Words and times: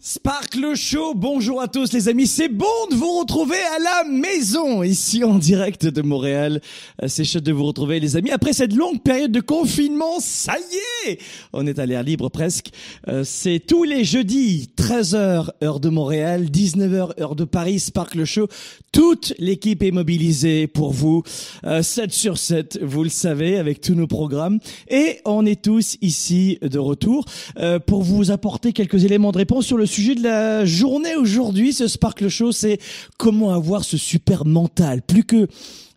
Sparkle 0.00 0.76
Show, 0.76 1.14
bonjour 1.16 1.60
à 1.60 1.66
tous 1.66 1.92
les 1.92 2.08
amis, 2.08 2.28
c'est 2.28 2.48
bon 2.48 2.66
de 2.88 2.94
vous 2.94 3.18
retrouver 3.18 3.56
à 3.56 3.80
la 3.80 4.08
maison, 4.08 4.84
ici 4.84 5.24
en 5.24 5.38
direct 5.38 5.86
de 5.86 6.02
Montréal. 6.02 6.60
Euh, 7.02 7.08
C'est 7.08 7.24
chouette 7.24 7.42
de 7.42 7.50
vous 7.52 7.64
retrouver 7.64 7.98
les 7.98 8.14
amis. 8.14 8.30
Après 8.30 8.52
cette 8.52 8.72
longue 8.74 9.02
période 9.02 9.32
de 9.32 9.40
confinement, 9.40 10.20
ça 10.20 10.54
y 10.56 11.10
est, 11.10 11.18
on 11.52 11.66
est 11.66 11.80
à 11.80 11.86
l'air 11.86 12.04
libre 12.04 12.28
presque. 12.28 12.68
Euh, 13.08 13.24
C'est 13.24 13.58
tous 13.58 13.82
les 13.82 14.04
jeudis, 14.04 14.68
13h 14.76 15.50
heure 15.64 15.80
de 15.80 15.88
Montréal, 15.88 16.44
19h 16.44 17.20
heure 17.20 17.34
de 17.34 17.44
Paris, 17.44 17.80
Sparkle 17.80 18.24
Show. 18.24 18.46
Toute 18.92 19.34
l'équipe 19.40 19.82
est 19.82 19.90
mobilisée 19.90 20.68
pour 20.68 20.92
vous, 20.92 21.24
euh, 21.64 21.82
7 21.82 22.12
sur 22.12 22.38
7, 22.38 22.78
vous 22.82 23.02
le 23.02 23.10
savez, 23.10 23.58
avec 23.58 23.80
tous 23.80 23.94
nos 23.94 24.06
programmes. 24.06 24.60
Et 24.88 25.18
on 25.24 25.44
est 25.44 25.60
tous 25.60 25.96
ici 26.02 26.58
de 26.62 26.78
retour 26.78 27.24
euh, 27.58 27.80
pour 27.80 28.02
vous 28.04 28.30
apporter 28.30 28.72
quelques 28.72 29.04
éléments 29.04 29.32
de 29.32 29.38
réponse 29.38 29.66
sur 29.66 29.76
le 29.76 29.88
sujet 29.88 29.97
de 29.98 30.22
la 30.22 30.64
journée 30.64 31.16
aujourd'hui. 31.16 31.72
Ce 31.72 31.88
Sparkle 31.88 32.28
Show, 32.28 32.52
c'est 32.52 32.78
comment 33.16 33.52
avoir 33.52 33.84
ce 33.84 33.96
super 33.96 34.44
mental. 34.44 35.02
Plus 35.02 35.24
que 35.24 35.48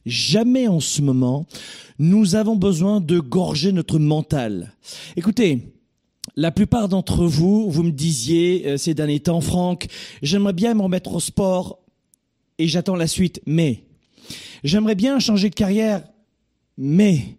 jamais 0.05 0.67
en 0.67 0.79
ce 0.79 1.01
moment, 1.01 1.45
nous 1.99 2.35
avons 2.35 2.55
besoin 2.55 2.99
de 2.99 3.19
gorger 3.19 3.71
notre 3.71 3.99
mental. 3.99 4.73
Écoutez, 5.15 5.59
la 6.35 6.51
plupart 6.51 6.89
d'entre 6.89 7.25
vous, 7.25 7.69
vous 7.69 7.83
me 7.83 7.91
disiez 7.91 8.63
euh, 8.65 8.77
ces 8.77 8.93
derniers 8.93 9.19
temps, 9.19 9.41
Franck, 9.41 9.87
j'aimerais 10.23 10.53
bien 10.53 10.73
me 10.73 10.81
remettre 10.81 11.13
au 11.13 11.19
sport 11.19 11.79
et 12.57 12.67
j'attends 12.67 12.95
la 12.95 13.07
suite, 13.07 13.41
mais 13.45 13.83
j'aimerais 14.63 14.95
bien 14.95 15.19
changer 15.19 15.49
de 15.49 15.55
carrière, 15.55 16.03
mais 16.77 17.37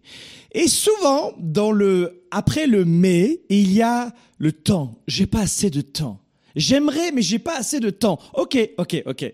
et 0.53 0.67
souvent 0.67 1.33
dans 1.39 1.71
le 1.71 2.23
après 2.31 2.67
le 2.67 2.85
mais, 2.85 3.41
il 3.49 3.71
y 3.73 3.81
a 3.81 4.13
le 4.37 4.51
temps. 4.51 4.99
J'ai 5.07 5.25
pas 5.25 5.41
assez 5.41 5.69
de 5.69 5.81
temps. 5.81 6.22
J'aimerais, 6.55 7.11
mais 7.11 7.21
j'ai 7.21 7.39
pas 7.39 7.57
assez 7.57 7.79
de 7.79 7.89
temps. 7.89 8.19
Ok, 8.33 8.57
ok, 8.77 9.03
ok. 9.05 9.33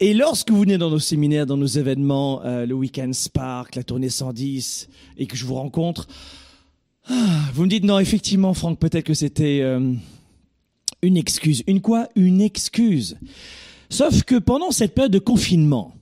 Et 0.00 0.14
lorsque 0.14 0.50
vous 0.50 0.60
venez 0.60 0.78
dans 0.78 0.90
nos 0.90 0.98
séminaires, 0.98 1.46
dans 1.46 1.56
nos 1.56 1.66
événements, 1.66 2.42
euh, 2.44 2.66
le 2.66 2.74
Weekend 2.74 3.14
Spark, 3.14 3.76
la 3.76 3.84
tournée 3.84 4.08
110, 4.08 4.88
et 5.16 5.26
que 5.26 5.36
je 5.36 5.44
vous 5.44 5.54
rencontre, 5.54 6.08
ah, 7.08 7.40
vous 7.54 7.62
me 7.64 7.68
dites 7.68 7.84
non, 7.84 7.98
effectivement, 7.98 8.54
Franck, 8.54 8.78
peut-être 8.78 9.04
que 9.04 9.14
c'était 9.14 9.60
euh, 9.60 9.94
une 11.02 11.16
excuse. 11.16 11.62
Une 11.66 11.80
quoi? 11.80 12.08
Une 12.16 12.40
excuse. 12.40 13.16
Sauf 13.90 14.22
que 14.22 14.38
pendant 14.38 14.70
cette 14.70 14.94
période 14.94 15.12
de 15.12 15.18
confinement, 15.18 15.94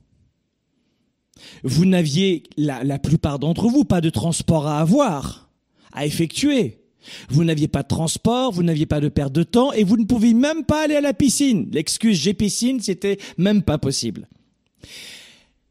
vous 1.63 1.85
n'aviez, 1.85 2.43
la, 2.57 2.83
la 2.83 2.99
plupart 2.99 3.39
d'entre 3.39 3.67
vous, 3.67 3.83
pas 3.83 4.01
de 4.01 4.09
transport 4.09 4.67
à 4.67 4.79
avoir, 4.79 5.49
à 5.91 6.05
effectuer. 6.05 6.80
Vous 7.29 7.43
n'aviez 7.43 7.67
pas 7.67 7.83
de 7.83 7.87
transport, 7.87 8.51
vous 8.51 8.63
n'aviez 8.63 8.85
pas 8.85 8.99
de 8.99 9.09
perte 9.09 9.33
de 9.33 9.43
temps 9.43 9.71
et 9.73 9.83
vous 9.83 9.97
ne 9.97 10.05
pouviez 10.05 10.33
même 10.33 10.63
pas 10.63 10.85
aller 10.85 10.95
à 10.95 11.01
la 11.01 11.13
piscine. 11.13 11.69
L'excuse 11.71 12.17
j'ai 12.17 12.33
piscine, 12.33 12.79
c'était 12.79 13.17
même 13.37 13.63
pas 13.63 13.77
possible. 13.77 14.27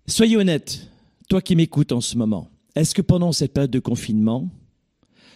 Soyez 0.07 0.37
honnête, 0.37 0.89
toi 1.29 1.41
qui 1.41 1.57
m'écoutes 1.57 1.93
en 1.93 2.01
ce 2.01 2.17
moment, 2.17 2.49
est-ce 2.75 2.95
que 2.95 3.03
pendant 3.03 3.33
cette 3.33 3.53
période 3.53 3.71
de 3.71 3.79
confinement, 3.79 4.49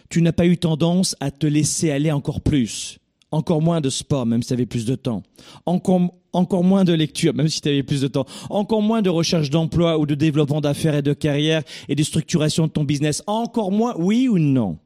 tu 0.09 0.21
n'as 0.21 0.33
pas 0.33 0.45
eu 0.45 0.57
tendance 0.57 1.15
à 1.19 1.31
te 1.31 1.47
laisser 1.47 1.91
aller 1.91 2.11
encore 2.11 2.41
plus 2.41 2.99
encore 3.35 3.61
moins 3.61 3.81
de 3.81 3.89
sport, 3.89 4.25
même 4.25 4.41
si 4.41 4.47
tu 4.47 4.53
avais 4.53 4.65
plus 4.65 4.85
de 4.85 4.95
temps? 4.95 5.23
Encore, 5.65 6.13
encore 6.33 6.63
moins 6.63 6.83
de 6.83 6.93
lecture, 6.93 7.33
même 7.33 7.49
si 7.49 7.61
tu 7.61 7.67
avais 7.67 7.83
plus 7.83 8.01
de 8.01 8.07
temps. 8.07 8.25
Encore 8.49 8.81
moins 8.81 9.01
de 9.01 9.09
recherche 9.09 9.49
d'emploi 9.49 9.99
ou 9.99 10.05
de 10.05 10.15
développement 10.15 10.61
d'affaires 10.61 10.95
et 10.95 11.01
de 11.01 11.13
carrière 11.13 11.63
et 11.89 11.95
de 11.95 12.03
structuration 12.03 12.67
de 12.67 12.71
ton 12.71 12.83
business. 12.83 13.23
Encore 13.27 13.71
moins, 13.71 13.95
oui 13.97 14.27
ou 14.27 14.39
non? 14.39 14.77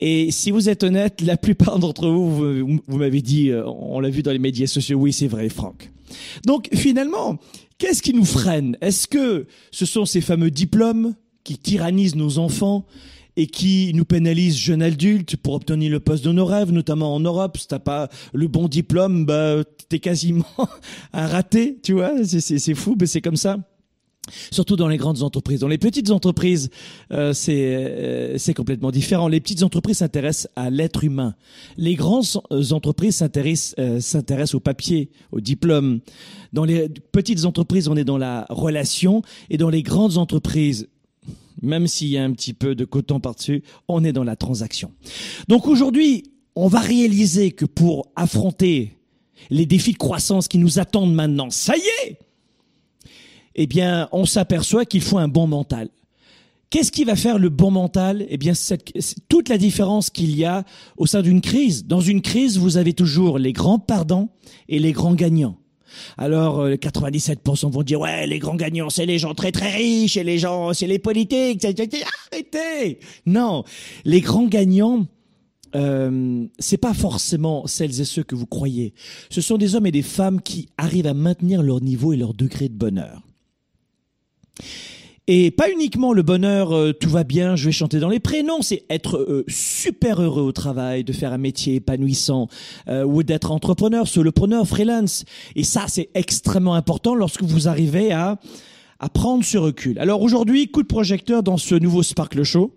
Et 0.00 0.30
si 0.30 0.50
vous 0.50 0.68
êtes 0.68 0.82
honnête, 0.82 1.20
la 1.20 1.36
plupart 1.36 1.78
d'entre 1.78 2.08
vous, 2.08 2.80
vous, 2.86 2.96
m'avez 2.96 3.20
dit, 3.20 3.50
euh, 3.50 3.64
on 3.66 4.00
l'a 4.00 4.08
vu 4.10 4.22
dans 4.22 4.32
les 4.32 4.38
médias 4.38 4.66
sociaux, 4.66 4.98
oui, 4.98 5.12
c'est 5.12 5.26
vrai, 5.26 5.48
Franck. 5.48 5.90
Donc 6.46 6.68
finalement, 6.74 7.38
qu'est-ce 7.78 8.02
qui 8.02 8.14
nous 8.14 8.24
freine? 8.24 8.76
Est-ce 8.80 9.06
que 9.06 9.46
ce 9.70 9.86
sont 9.86 10.06
ces 10.06 10.20
fameux 10.20 10.50
diplômes 10.50 11.14
qui 11.44 11.58
tyrannisent 11.58 12.16
nos 12.16 12.38
enfants 12.38 12.86
et 13.36 13.46
qui 13.46 13.92
nous 13.94 14.04
pénalisent 14.04 14.56
jeunes 14.56 14.82
adultes 14.82 15.36
pour 15.36 15.54
obtenir 15.54 15.90
le 15.90 16.00
poste 16.00 16.24
de 16.24 16.32
nos 16.32 16.44
rêves, 16.44 16.72
notamment 16.72 17.14
en 17.14 17.20
Europe. 17.20 17.56
Si 17.58 17.68
t'as 17.68 17.78
pas 17.78 18.08
le 18.32 18.48
bon 18.48 18.68
diplôme, 18.68 19.24
bah 19.24 19.62
t'es 19.88 19.98
quasiment 19.98 20.44
un 21.12 21.26
raté, 21.26 21.78
tu 21.82 21.92
vois? 21.92 22.12
C'est 22.24 22.74
fou, 22.74 22.96
mais 22.98 23.06
c'est 23.06 23.20
comme 23.20 23.36
ça. 23.36 23.58
Surtout 24.50 24.76
dans 24.76 24.88
les 24.88 24.96
grandes 24.96 25.22
entreprises. 25.22 25.60
Dans 25.60 25.68
les 25.68 25.78
petites 25.78 26.10
entreprises, 26.10 26.70
euh, 27.12 27.32
c'est 27.32 27.74
euh, 27.74 28.38
c'est 28.38 28.54
complètement 28.54 28.90
différent. 28.90 29.28
Les 29.28 29.40
petites 29.40 29.62
entreprises 29.62 29.98
s'intéressent 29.98 30.48
à 30.56 30.70
l'être 30.70 31.04
humain. 31.04 31.34
Les 31.76 31.94
grandes 31.94 32.26
entreprises 32.70 33.16
s'intéressent 33.16 33.74
euh, 33.78 34.00
s'intéressent 34.00 34.56
au 34.56 34.60
papier, 34.60 35.10
au 35.32 35.40
diplôme. 35.40 36.00
Dans 36.52 36.64
les 36.64 36.88
petites 36.88 37.44
entreprises, 37.44 37.88
on 37.88 37.96
est 37.96 38.04
dans 38.04 38.18
la 38.18 38.46
relation, 38.50 39.22
et 39.48 39.56
dans 39.56 39.70
les 39.70 39.82
grandes 39.82 40.16
entreprises, 40.16 40.88
même 41.62 41.86
s'il 41.86 42.08
y 42.08 42.18
a 42.18 42.24
un 42.24 42.32
petit 42.32 42.52
peu 42.52 42.74
de 42.74 42.84
coton 42.84 43.20
par-dessus, 43.20 43.62
on 43.88 44.04
est 44.04 44.12
dans 44.12 44.24
la 44.24 44.36
transaction. 44.36 44.92
Donc 45.48 45.66
aujourd'hui, 45.66 46.24
on 46.56 46.68
va 46.68 46.80
réaliser 46.80 47.52
que 47.52 47.64
pour 47.64 48.10
affronter 48.16 48.96
les 49.48 49.66
défis 49.66 49.92
de 49.92 49.98
croissance 49.98 50.48
qui 50.48 50.58
nous 50.58 50.78
attendent 50.78 51.14
maintenant, 51.14 51.50
ça 51.50 51.74
y 51.76 52.06
est, 52.06 52.18
eh 53.54 53.66
bien, 53.66 54.08
on 54.12 54.24
s'aperçoit 54.24 54.84
qu'il 54.84 55.00
faut 55.00 55.18
un 55.18 55.28
bon 55.28 55.46
mental. 55.46 55.88
Qu'est-ce 56.70 56.92
qui 56.92 57.02
va 57.02 57.16
faire 57.16 57.38
le 57.38 57.48
bon 57.48 57.72
mental? 57.72 58.24
Eh 58.28 58.36
bien, 58.36 58.54
c'est 58.54 58.78
toute 59.28 59.48
la 59.48 59.58
différence 59.58 60.08
qu'il 60.08 60.36
y 60.36 60.44
a 60.44 60.64
au 60.96 61.06
sein 61.06 61.20
d'une 61.20 61.40
crise. 61.40 61.84
Dans 61.84 62.00
une 62.00 62.22
crise, 62.22 62.58
vous 62.58 62.76
avez 62.76 62.92
toujours 62.92 63.40
les 63.40 63.52
grands 63.52 63.80
perdants 63.80 64.28
et 64.68 64.78
les 64.78 64.92
grands 64.92 65.14
gagnants. 65.14 65.56
Alors, 66.16 66.60
euh, 66.60 66.74
97% 66.76 67.72
vont 67.72 67.82
dire 67.82 68.00
ouais, 68.00 68.24
les 68.28 68.38
grands 68.38 68.54
gagnants, 68.54 68.88
c'est 68.88 69.06
les 69.06 69.18
gens 69.18 69.34
très 69.34 69.50
très 69.50 69.70
riches 69.70 70.16
et 70.16 70.22
les 70.22 70.38
gens, 70.38 70.72
c'est 70.72 70.86
les 70.86 71.00
politiques. 71.00 71.64
Arrêtez 71.64 73.00
Non, 73.26 73.64
les 74.04 74.20
grands 74.20 74.46
gagnants. 74.46 75.06
Euh, 75.76 76.46
c'est 76.58 76.78
pas 76.78 76.94
forcément 76.94 77.66
celles 77.66 78.00
et 78.00 78.04
ceux 78.04 78.24
que 78.24 78.34
vous 78.34 78.46
croyez. 78.46 78.92
Ce 79.28 79.40
sont 79.40 79.56
des 79.56 79.76
hommes 79.76 79.86
et 79.86 79.92
des 79.92 80.02
femmes 80.02 80.40
qui 80.40 80.68
arrivent 80.78 81.06
à 81.06 81.14
maintenir 81.14 81.62
leur 81.62 81.80
niveau 81.80 82.12
et 82.12 82.16
leur 82.16 82.34
degré 82.34 82.68
de 82.68 82.74
bonheur. 82.74 83.22
Et 85.26 85.52
pas 85.52 85.70
uniquement 85.70 86.12
le 86.12 86.22
bonheur, 86.22 86.74
euh, 86.74 86.92
tout 86.92 87.10
va 87.10 87.22
bien, 87.22 87.54
je 87.54 87.66
vais 87.66 87.72
chanter 87.72 88.00
dans 88.00 88.08
les 88.08 88.18
prés. 88.18 88.42
Non, 88.42 88.62
c'est 88.62 88.84
être 88.90 89.16
euh, 89.16 89.44
super 89.46 90.20
heureux 90.20 90.42
au 90.42 90.50
travail, 90.50 91.04
de 91.04 91.12
faire 91.12 91.32
un 91.32 91.38
métier 91.38 91.76
épanouissant, 91.76 92.48
euh, 92.88 93.04
ou 93.04 93.22
d'être 93.22 93.52
entrepreneur, 93.52 94.08
solopreneur, 94.08 94.66
freelance. 94.66 95.24
Et 95.54 95.62
ça, 95.62 95.84
c'est 95.86 96.10
extrêmement 96.14 96.74
important 96.74 97.14
lorsque 97.14 97.44
vous 97.44 97.68
arrivez 97.68 98.10
à, 98.10 98.40
à 98.98 99.08
prendre 99.08 99.44
ce 99.44 99.56
recul. 99.56 99.98
Alors 100.00 100.20
aujourd'hui, 100.22 100.68
coup 100.68 100.82
de 100.82 100.88
projecteur 100.88 101.42
dans 101.42 101.58
ce 101.58 101.76
nouveau 101.76 102.02
Sparkle 102.02 102.42
Show. 102.42 102.74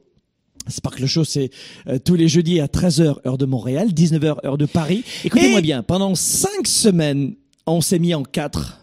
Sparkle 0.68 1.06
Show, 1.06 1.24
c'est 1.24 1.50
euh, 1.88 1.98
tous 1.98 2.16
les 2.16 2.28
jeudis 2.28 2.60
à 2.60 2.68
13h 2.68 3.16
heure 3.26 3.38
de 3.38 3.46
Montréal, 3.46 3.90
19h 3.90 4.46
heure 4.46 4.58
de 4.58 4.66
Paris. 4.66 5.04
Écoutez-moi 5.26 5.62
bien, 5.62 5.84
pendant 5.84 6.16
cinq 6.16 6.68
semaines, 6.68 7.36
on 7.66 7.82
s'est 7.82 8.00
mis 8.00 8.14
en 8.14 8.24
quatre 8.24 8.83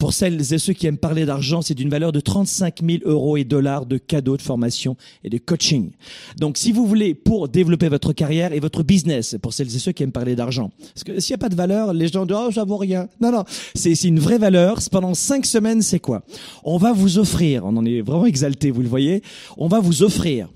Pour 0.00 0.14
celles 0.14 0.40
et 0.54 0.58
ceux 0.58 0.72
qui 0.72 0.86
aiment 0.86 0.96
parler 0.96 1.26
d'argent, 1.26 1.60
c'est 1.60 1.74
d'une 1.74 1.90
valeur 1.90 2.10
de 2.10 2.20
35 2.20 2.80
000 2.82 2.98
euros 3.04 3.36
et 3.36 3.44
dollars 3.44 3.84
de 3.84 3.98
cadeaux 3.98 4.38
de 4.38 4.42
formation 4.42 4.96
et 5.24 5.28
de 5.28 5.36
coaching. 5.36 5.90
Donc, 6.38 6.56
si 6.56 6.72
vous 6.72 6.86
voulez, 6.86 7.14
pour 7.14 7.50
développer 7.50 7.90
votre 7.90 8.14
carrière 8.14 8.54
et 8.54 8.60
votre 8.60 8.82
business, 8.82 9.36
pour 9.42 9.52
celles 9.52 9.76
et 9.76 9.78
ceux 9.78 9.92
qui 9.92 10.02
aiment 10.02 10.10
parler 10.10 10.34
d'argent, 10.34 10.70
parce 10.94 11.04
que 11.04 11.20
s'il 11.20 11.34
n'y 11.34 11.34
a 11.34 11.38
pas 11.38 11.50
de 11.50 11.54
valeur, 11.54 11.92
les 11.92 12.08
gens 12.08 12.24
disent, 12.24 12.34
oh, 12.40 12.50
ça 12.50 12.64
rien. 12.66 13.08
Non, 13.20 13.30
non, 13.30 13.44
c'est 13.74 13.92
une 14.04 14.18
vraie 14.18 14.38
valeur. 14.38 14.78
Pendant 14.90 15.12
cinq 15.12 15.44
semaines, 15.44 15.82
c'est 15.82 16.00
quoi? 16.00 16.22
On 16.64 16.78
va 16.78 16.94
vous 16.94 17.18
offrir, 17.18 17.66
on 17.66 17.76
en 17.76 17.84
est 17.84 18.00
vraiment 18.00 18.24
exalté, 18.24 18.70
vous 18.70 18.80
le 18.80 18.88
voyez, 18.88 19.22
on 19.58 19.68
va 19.68 19.80
vous 19.80 20.02
offrir 20.02 20.48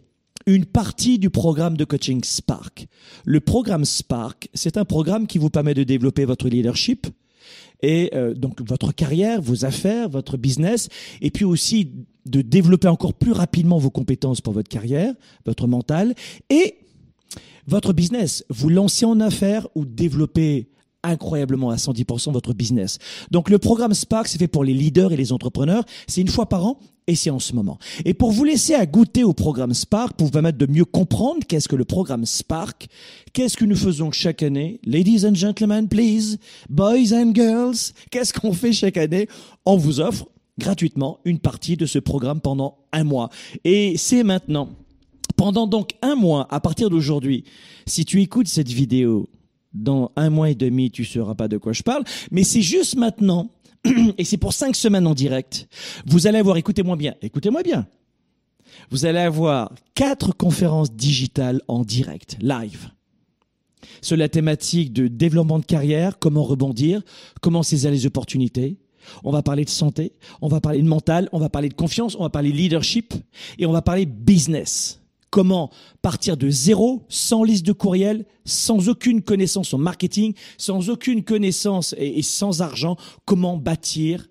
une 0.47 0.65
partie 0.65 1.19
du 1.19 1.29
programme 1.29 1.77
de 1.77 1.85
coaching 1.85 2.25
Spark. 2.25 2.87
Le 3.27 3.41
programme 3.41 3.85
Spark, 3.85 4.49
c'est 4.55 4.79
un 4.79 4.87
programme 4.87 5.27
qui 5.27 5.37
vous 5.37 5.51
permet 5.51 5.75
de 5.75 5.85
développer 5.85 6.25
votre 6.25 6.49
leadership, 6.49 7.07
et 7.85 8.11
euh, 8.15 8.35
donc 8.35 8.61
votre 8.67 8.93
carrière, 8.93 9.41
vos 9.41 9.65
affaires, 9.65 10.09
votre 10.09 10.37
business, 10.37 10.89
et 11.21 11.31
puis 11.31 11.45
aussi 11.45 11.93
de 12.27 12.41
développer 12.41 12.89
encore 12.89 13.15
plus 13.15 13.33
rapidement 13.33 13.79
vos 13.79 13.91
compétences 13.91 14.41
pour 14.41 14.55
votre 14.55 14.69
carrière, 14.69 15.13
votre 15.45 15.67
mental, 15.67 16.15
et 16.49 16.79
votre 17.67 17.93
business. 17.93 18.45
Vous 18.49 18.71
lancez 18.71 19.05
en 19.05 19.21
affaires 19.21 19.69
ou 19.75 19.85
développer 19.85 20.69
incroyablement 21.11 21.71
à 21.71 21.77
110% 21.77 22.33
votre 22.33 22.55
business. 22.55 22.99
Donc 23.31 23.51
le 23.51 23.59
programme 23.59 23.95
Spark, 23.95 24.29
c'est 24.29 24.39
fait 24.39 24.49
pour 24.49 24.65
les 24.65 24.75
leaders 24.75 25.13
et 25.13 25.17
les 25.17 25.33
entrepreneurs. 25.33 25.85
C'est 26.07 26.21
une 26.21 26.29
fois 26.29 26.49
par 26.49 26.67
an 26.67 26.79
et 27.07 27.15
c'est 27.15 27.31
en 27.31 27.39
ce 27.39 27.55
moment. 27.55 27.79
Et 28.05 28.15
pour 28.15 28.31
vous 28.31 28.45
laisser 28.45 28.75
à 28.75 28.87
goûter 28.87 29.25
au 29.25 29.33
programme 29.33 29.75
Spark, 29.75 30.17
pour 30.17 30.27
vous 30.27 30.33
permettre 30.33 30.59
de 30.59 30.67
mieux 30.67 30.85
comprendre 30.85 31.41
qu'est-ce 31.47 31.69
que 31.69 31.77
le 31.77 31.85
programme 31.85 32.25
Spark, 32.25 32.89
qu'est-ce 33.33 33.57
que 33.57 33.65
nous 33.65 33.77
faisons 33.77 34.11
chaque 34.11 34.43
année, 34.43 34.81
ladies 34.85 35.27
and 35.27 35.35
gentlemen, 35.35 35.89
please, 35.89 36.39
boys 36.71 37.13
and 37.13 37.33
girls, 37.35 37.93
qu'est-ce 38.11 38.33
qu'on 38.33 38.53
fait 38.53 38.73
chaque 38.73 38.97
année? 38.97 39.29
On 39.67 39.77
vous 39.77 40.01
offre 40.01 40.27
gratuitement 40.59 41.19
une 41.25 41.39
partie 41.39 41.77
de 41.77 41.87
ce 41.87 41.99
programme 41.99 42.41
pendant 42.41 42.79
un 42.93 43.05
mois. 43.05 43.29
Et 43.65 43.97
c'est 43.97 44.23
maintenant. 44.23 44.71
Pendant 45.37 45.67
donc 45.67 45.95
un 46.01 46.15
mois, 46.15 46.47
à 46.51 46.61
partir 46.61 46.91
d'aujourd'hui, 46.91 47.45
si 47.87 48.05
tu 48.05 48.23
écoutes 48.23 48.47
cette 48.47 48.69
vidéo, 48.69 49.29
dans 49.75 50.13
un 50.17 50.31
mois 50.31 50.51
et 50.51 50.55
demi, 50.55 50.91
tu 50.91 51.05
sauras 51.05 51.35
pas 51.35 51.49
de 51.49 51.59
quoi 51.59 51.73
je 51.73 51.83
parle, 51.83 52.05
mais 52.31 52.45
c'est 52.45 52.63
juste 52.63 52.97
maintenant 52.97 53.51
et 54.19 54.25
c'est 54.25 54.37
pour 54.37 54.53
cinq 54.53 54.77
semaines 54.77 55.07
en 55.07 55.15
direct. 55.15 55.69
Vous 56.07 56.27
allez 56.27 56.39
avoir, 56.39 56.57
écoutez-moi 56.57 56.97
bien, 56.97 57.15
écoutez-moi 57.23 57.63
bien. 57.63 57.87
Vous 58.91 59.07
allez 59.07 59.19
avoir 59.19 59.73
quatre 59.95 60.33
conférences 60.37 60.93
digitales 60.93 61.61
en 61.69 61.85
direct, 61.85 62.37
live, 62.41 62.91
sur 64.01 64.17
la 64.17 64.29
thématique 64.29 64.93
de 64.93 65.09
développement 65.09 65.59
de 65.59 65.65
carrière, 65.65 66.19
comment 66.19 66.45
rebondir, 66.45 67.03
comment 67.41 67.63
saisir 67.63 67.91
les 67.91 68.07
opportunités. 68.07 68.79
On 69.23 69.33
va 69.33 69.43
parler 69.43 69.65
de 69.65 69.71
santé, 69.71 70.13
on 70.41 70.49
va 70.49 70.61
parler 70.61 70.81
de 70.81 70.89
mental, 70.89 71.29
on 71.33 71.39
va 71.39 71.51
parler 71.51 71.69
de 71.69 71.75
confiance, 71.75 72.17
on 72.19 72.23
va 72.23 72.31
parler 72.31 72.53
de 72.53 72.57
leadership 72.57 73.13
et 73.59 73.67
on 73.67 73.73
va 73.73 73.83
parler 73.83 74.07
business 74.07 75.04
comment 75.35 75.69
partir 76.01 76.37
de 76.37 76.49
zéro, 76.49 77.03
sans 77.09 77.43
liste 77.43 77.67
de 77.67 77.73
courriel, 77.73 78.25
sans 78.45 78.89
aucune 78.89 79.21
connaissance 79.21 79.75
en 79.75 79.79
marketing, 79.79 80.33
sans 80.59 80.91
aucune 80.91 81.25
connaissance 81.25 81.93
et, 81.99 82.23
sans 82.23 82.63
argent, 82.63 82.97
comment 83.25 83.57
bâtir 83.57 84.29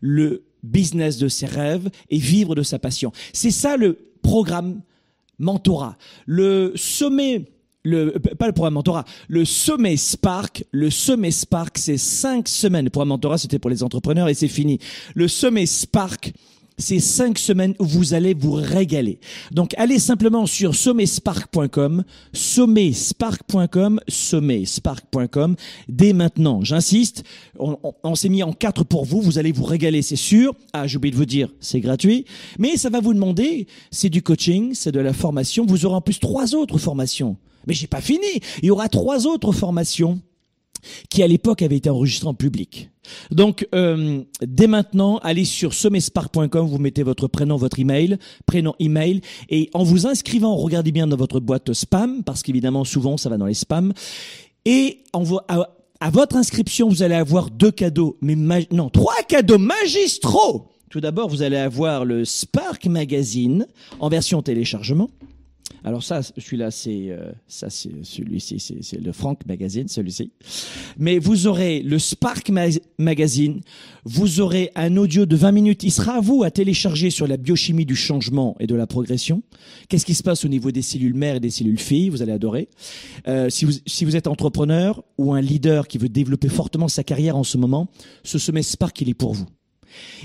le 0.00 0.42
business 0.64 1.16
de 1.18 1.28
ses 1.28 1.46
rêves 1.46 1.88
et 2.10 2.18
vivre 2.18 2.56
de 2.56 2.64
sa 2.64 2.80
passion. 2.80 3.12
C'est 3.32 3.52
ça 3.52 3.76
le 3.76 3.96
programme 4.20 4.82
mentorat. 5.38 5.96
Le 6.26 6.72
sommet 6.74 7.44
le, 7.84 8.10
pas 8.36 8.48
le 8.48 8.52
programme 8.52 8.74
mentorat, 8.74 9.04
le 9.28 9.44
sommet 9.44 9.96
Spark, 9.96 10.64
le 10.72 10.90
sommet 10.90 11.30
Spark, 11.30 11.78
c'est 11.78 11.98
cinq 11.98 12.48
semaines. 12.48 12.86
Le 12.86 12.90
programme 12.90 13.10
mentorat, 13.10 13.38
c'était 13.38 13.60
pour 13.60 13.70
les 13.70 13.84
entrepreneurs 13.84 14.28
et 14.28 14.34
c'est 14.34 14.48
fini. 14.48 14.80
Le 15.14 15.28
sommet 15.28 15.66
Spark, 15.66 16.32
ces 16.78 17.00
cinq 17.00 17.38
semaines 17.38 17.74
vous 17.78 18.14
allez 18.14 18.34
vous 18.34 18.52
régaler. 18.52 19.18
Donc 19.50 19.74
allez 19.76 19.98
simplement 19.98 20.46
sur 20.46 20.74
sommetspark.com, 20.74 22.04
sommetspark.com, 22.32 24.00
sommetspark.com 24.08 25.56
dès 25.88 26.12
maintenant. 26.12 26.62
J'insiste, 26.62 27.24
on, 27.58 28.14
s'est 28.14 28.28
mis 28.28 28.42
en 28.42 28.52
quatre 28.52 28.84
pour 28.84 29.04
vous, 29.04 29.20
vous 29.20 29.38
allez 29.38 29.52
vous 29.52 29.64
régaler, 29.64 30.02
c'est 30.02 30.16
sûr. 30.16 30.54
Ah, 30.72 30.86
j'ai 30.86 30.96
oublié 30.96 31.12
de 31.12 31.16
vous 31.16 31.26
dire, 31.26 31.48
c'est 31.60 31.80
gratuit, 31.80 32.24
mais 32.58 32.76
ça 32.76 32.90
va 32.90 33.00
vous 33.00 33.14
demander, 33.14 33.66
c'est 33.90 34.10
du 34.10 34.22
coaching, 34.22 34.74
c'est 34.74 34.92
de 34.92 35.00
la 35.00 35.12
formation. 35.12 35.66
Vous 35.66 35.86
aurez 35.86 35.96
en 35.96 36.00
plus 36.00 36.18
trois 36.18 36.54
autres 36.54 36.78
formations. 36.78 37.36
Mais 37.66 37.74
j'ai 37.74 37.86
pas 37.86 38.00
fini. 38.00 38.40
Il 38.62 38.66
y 38.66 38.70
aura 38.70 38.88
trois 38.88 39.26
autres 39.26 39.52
formations 39.52 40.20
qui 41.10 41.22
à 41.22 41.26
l'époque 41.26 41.62
avait 41.62 41.76
été 41.76 41.90
enregistré 41.90 42.28
en 42.28 42.34
public. 42.34 42.90
Donc, 43.30 43.66
euh, 43.74 44.22
dès 44.42 44.66
maintenant, 44.66 45.18
allez 45.18 45.44
sur 45.44 45.74
sommetspark.com, 45.74 46.66
vous 46.66 46.78
mettez 46.78 47.02
votre 47.02 47.26
prénom, 47.26 47.56
votre 47.56 47.78
email, 47.78 48.18
prénom, 48.46 48.74
email, 48.78 49.20
et 49.48 49.70
en 49.74 49.82
vous 49.82 50.06
inscrivant, 50.06 50.56
regardez 50.56 50.92
bien 50.92 51.06
dans 51.06 51.16
votre 51.16 51.40
boîte 51.40 51.72
spam, 51.72 52.22
parce 52.22 52.42
qu'évidemment, 52.42 52.84
souvent, 52.84 53.16
ça 53.16 53.28
va 53.28 53.38
dans 53.38 53.46
les 53.46 53.54
spams, 53.54 53.92
et 54.64 54.98
à, 55.48 55.68
à, 56.00 56.10
votre 56.10 56.36
inscription, 56.36 56.88
vous 56.88 57.02
allez 57.02 57.16
avoir 57.16 57.50
deux 57.50 57.72
cadeaux, 57.72 58.16
mais 58.20 58.36
non, 58.70 58.88
trois 58.90 59.22
cadeaux 59.28 59.58
magistraux. 59.58 60.68
Tout 60.90 61.00
d'abord, 61.00 61.28
vous 61.28 61.42
allez 61.42 61.56
avoir 61.56 62.04
le 62.04 62.24
Spark 62.24 62.86
Magazine 62.86 63.66
en 63.98 64.08
version 64.08 64.42
téléchargement. 64.42 65.08
Alors 65.84 66.02
ça, 66.02 66.22
celui-là, 66.22 66.70
c'est 66.70 67.10
euh, 67.10 67.32
ça, 67.48 67.68
c'est 67.68 68.04
celui-ci, 68.04 68.58
c'est 68.60 69.00
le 69.00 69.12
Frank 69.12 69.40
Magazine, 69.46 69.88
celui-ci. 69.88 70.30
Mais 70.96 71.18
vous 71.18 71.48
aurez 71.48 71.82
le 71.82 71.98
Spark 71.98 72.50
Magazine, 72.98 73.60
vous 74.04 74.40
aurez 74.40 74.70
un 74.76 74.96
audio 74.96 75.26
de 75.26 75.34
20 75.34 75.52
minutes. 75.52 75.82
Il 75.82 75.90
sera 75.90 76.14
à 76.14 76.20
vous 76.20 76.44
à 76.44 76.50
télécharger 76.50 77.10
sur 77.10 77.26
la 77.26 77.36
biochimie 77.36 77.84
du 77.84 77.96
changement 77.96 78.56
et 78.60 78.66
de 78.66 78.74
la 78.74 78.86
progression. 78.86 79.42
Qu'est-ce 79.88 80.06
qui 80.06 80.14
se 80.14 80.22
passe 80.22 80.44
au 80.44 80.48
niveau 80.48 80.70
des 80.70 80.82
cellules 80.82 81.14
mères 81.14 81.36
et 81.36 81.40
des 81.40 81.50
cellules 81.50 81.80
filles? 81.80 82.10
Vous 82.10 82.22
allez 82.22 82.32
adorer. 82.32 82.68
Euh, 83.26 83.50
si 83.50 83.64
vous 83.64 83.72
si 83.86 84.04
vous 84.04 84.14
êtes 84.14 84.28
entrepreneur 84.28 85.02
ou 85.18 85.34
un 85.34 85.40
leader 85.40 85.88
qui 85.88 85.98
veut 85.98 86.08
développer 86.08 86.48
fortement 86.48 86.88
sa 86.88 87.02
carrière 87.02 87.36
en 87.36 87.44
ce 87.44 87.58
moment, 87.58 87.88
ce 88.22 88.38
sommet 88.38 88.62
Spark, 88.62 89.00
il 89.00 89.08
est 89.08 89.14
pour 89.14 89.34
vous. 89.34 89.46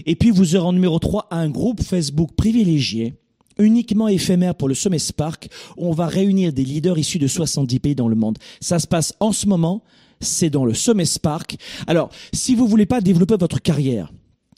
Et 0.05 0.15
puis 0.15 0.29
vous 0.31 0.55
aurez 0.55 0.67
en 0.67 0.73
numéro 0.73 0.99
3 0.99 1.27
un 1.31 1.49
groupe 1.49 1.81
Facebook 1.81 2.35
privilégié 2.35 3.15
uniquement 3.59 4.07
éphémère 4.07 4.55
pour 4.55 4.67
le 4.67 4.73
sommet 4.73 4.99
Spark, 4.99 5.49
où 5.77 5.87
on 5.87 5.93
va 5.93 6.07
réunir 6.07 6.53
des 6.53 6.63
leaders 6.63 6.97
issus 6.97 7.19
de 7.19 7.27
70 7.27 7.79
pays 7.79 7.95
dans 7.95 8.07
le 8.07 8.15
monde. 8.15 8.37
Ça 8.61 8.79
se 8.79 8.87
passe 8.87 9.13
en 9.19 9.31
ce 9.31 9.47
moment, 9.47 9.83
c'est 10.19 10.49
dans 10.49 10.65
le 10.65 10.73
sommet 10.73 11.05
Spark. 11.05 11.57
Alors, 11.87 12.09
si 12.33 12.55
vous 12.55 12.67
voulez 12.67 12.85
pas 12.85 13.01
développer 13.01 13.35
votre 13.39 13.61
carrière, 13.61 14.11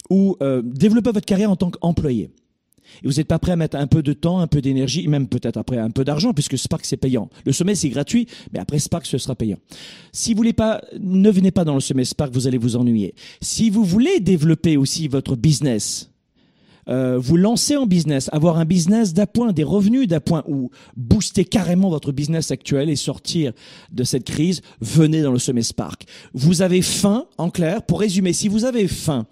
ou 0.09 0.37
euh, 0.41 0.61
développer 0.63 1.11
votre 1.11 1.25
carrière 1.25 1.51
en 1.51 1.55
tant 1.55 1.69
qu'employé, 1.69 2.31
et 3.03 3.07
vous 3.07 3.13
n'êtes 3.13 3.27
pas 3.27 3.39
prêt 3.39 3.51
à 3.51 3.55
mettre 3.55 3.77
un 3.77 3.87
peu 3.87 4.01
de 4.01 4.13
temps, 4.13 4.39
un 4.39 4.47
peu 4.47 4.61
d'énergie, 4.61 5.07
même 5.07 5.27
peut-être 5.27 5.57
après 5.57 5.77
un 5.77 5.91
peu 5.91 6.03
d'argent, 6.03 6.33
puisque 6.33 6.57
Spark 6.57 6.85
c'est 6.85 6.97
payant. 6.97 7.29
Le 7.45 7.51
sommet 7.51 7.75
c'est 7.75 7.89
gratuit, 7.89 8.27
mais 8.51 8.59
après 8.59 8.79
Spark 8.79 9.05
ce 9.05 9.17
sera 9.17 9.35
payant. 9.35 9.57
Si 10.11 10.33
vous 10.33 10.37
voulez 10.37 10.53
pas, 10.53 10.81
ne 10.99 11.29
venez 11.29 11.51
pas 11.51 11.63
dans 11.63 11.75
le 11.75 11.79
sommet 11.79 12.05
Spark, 12.05 12.33
vous 12.33 12.47
allez 12.47 12.57
vous 12.57 12.75
ennuyer. 12.75 13.13
Si 13.41 13.69
vous 13.69 13.83
voulez 13.83 14.19
développer 14.19 14.77
aussi 14.77 15.07
votre 15.07 15.35
business, 15.35 16.11
euh, 16.89 17.17
vous 17.19 17.37
lancer 17.37 17.75
en 17.75 17.85
business, 17.85 18.29
avoir 18.31 18.57
un 18.57 18.65
business 18.65 19.13
d'appoint, 19.13 19.51
des 19.51 19.63
revenus 19.63 20.07
d'appoint, 20.07 20.43
ou 20.47 20.71
booster 20.95 21.45
carrément 21.45 21.89
votre 21.89 22.11
business 22.11 22.51
actuel 22.51 22.89
et 22.89 22.95
sortir 22.95 23.53
de 23.91 24.03
cette 24.03 24.25
crise, 24.25 24.61
venez 24.81 25.21
dans 25.21 25.31
le 25.31 25.39
Sommet 25.39 25.61
Spark. 25.61 26.05
Vous 26.33 26.61
avez 26.61 26.81
faim, 26.81 27.25
en 27.37 27.49
clair, 27.49 27.83
pour 27.83 27.99
résumer, 27.99 28.33
si 28.33 28.47
vous 28.47 28.65
avez 28.65 28.87
faim 28.87 29.25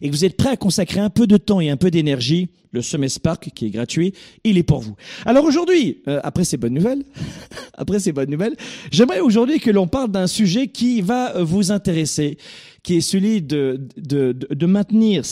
et 0.00 0.08
que 0.08 0.14
vous 0.14 0.24
êtes 0.24 0.36
prêt 0.36 0.50
à 0.50 0.56
consacrer 0.56 1.00
un 1.00 1.10
peu 1.10 1.26
de 1.26 1.36
temps 1.36 1.60
et 1.60 1.70
un 1.70 1.76
peu 1.76 1.90
d'énergie, 1.90 2.48
le 2.72 2.82
Sommet 2.82 3.08
Spark, 3.08 3.50
qui 3.54 3.66
est 3.66 3.70
gratuit, 3.70 4.12
il 4.44 4.58
est 4.58 4.62
pour 4.62 4.80
vous. 4.80 4.94
Alors 5.24 5.44
aujourd'hui, 5.44 6.02
euh, 6.08 6.20
après 6.22 6.44
ces 6.44 6.56
bonnes 6.56 6.74
nouvelles, 6.74 7.04
après 7.74 7.98
ces 7.98 8.12
bonnes 8.12 8.30
nouvelles, 8.30 8.56
j'aimerais 8.90 9.20
aujourd'hui 9.20 9.60
que 9.60 9.70
l'on 9.70 9.86
parle 9.86 10.10
d'un 10.10 10.26
sujet 10.26 10.68
qui 10.68 11.00
va 11.00 11.42
vous 11.42 11.70
intéresser 11.70 12.38
qui 12.82 12.96
est 12.96 13.00
celui 13.02 13.42
de, 13.42 13.88
de, 13.96 14.32
de, 14.32 14.66
maintenir 14.66 15.22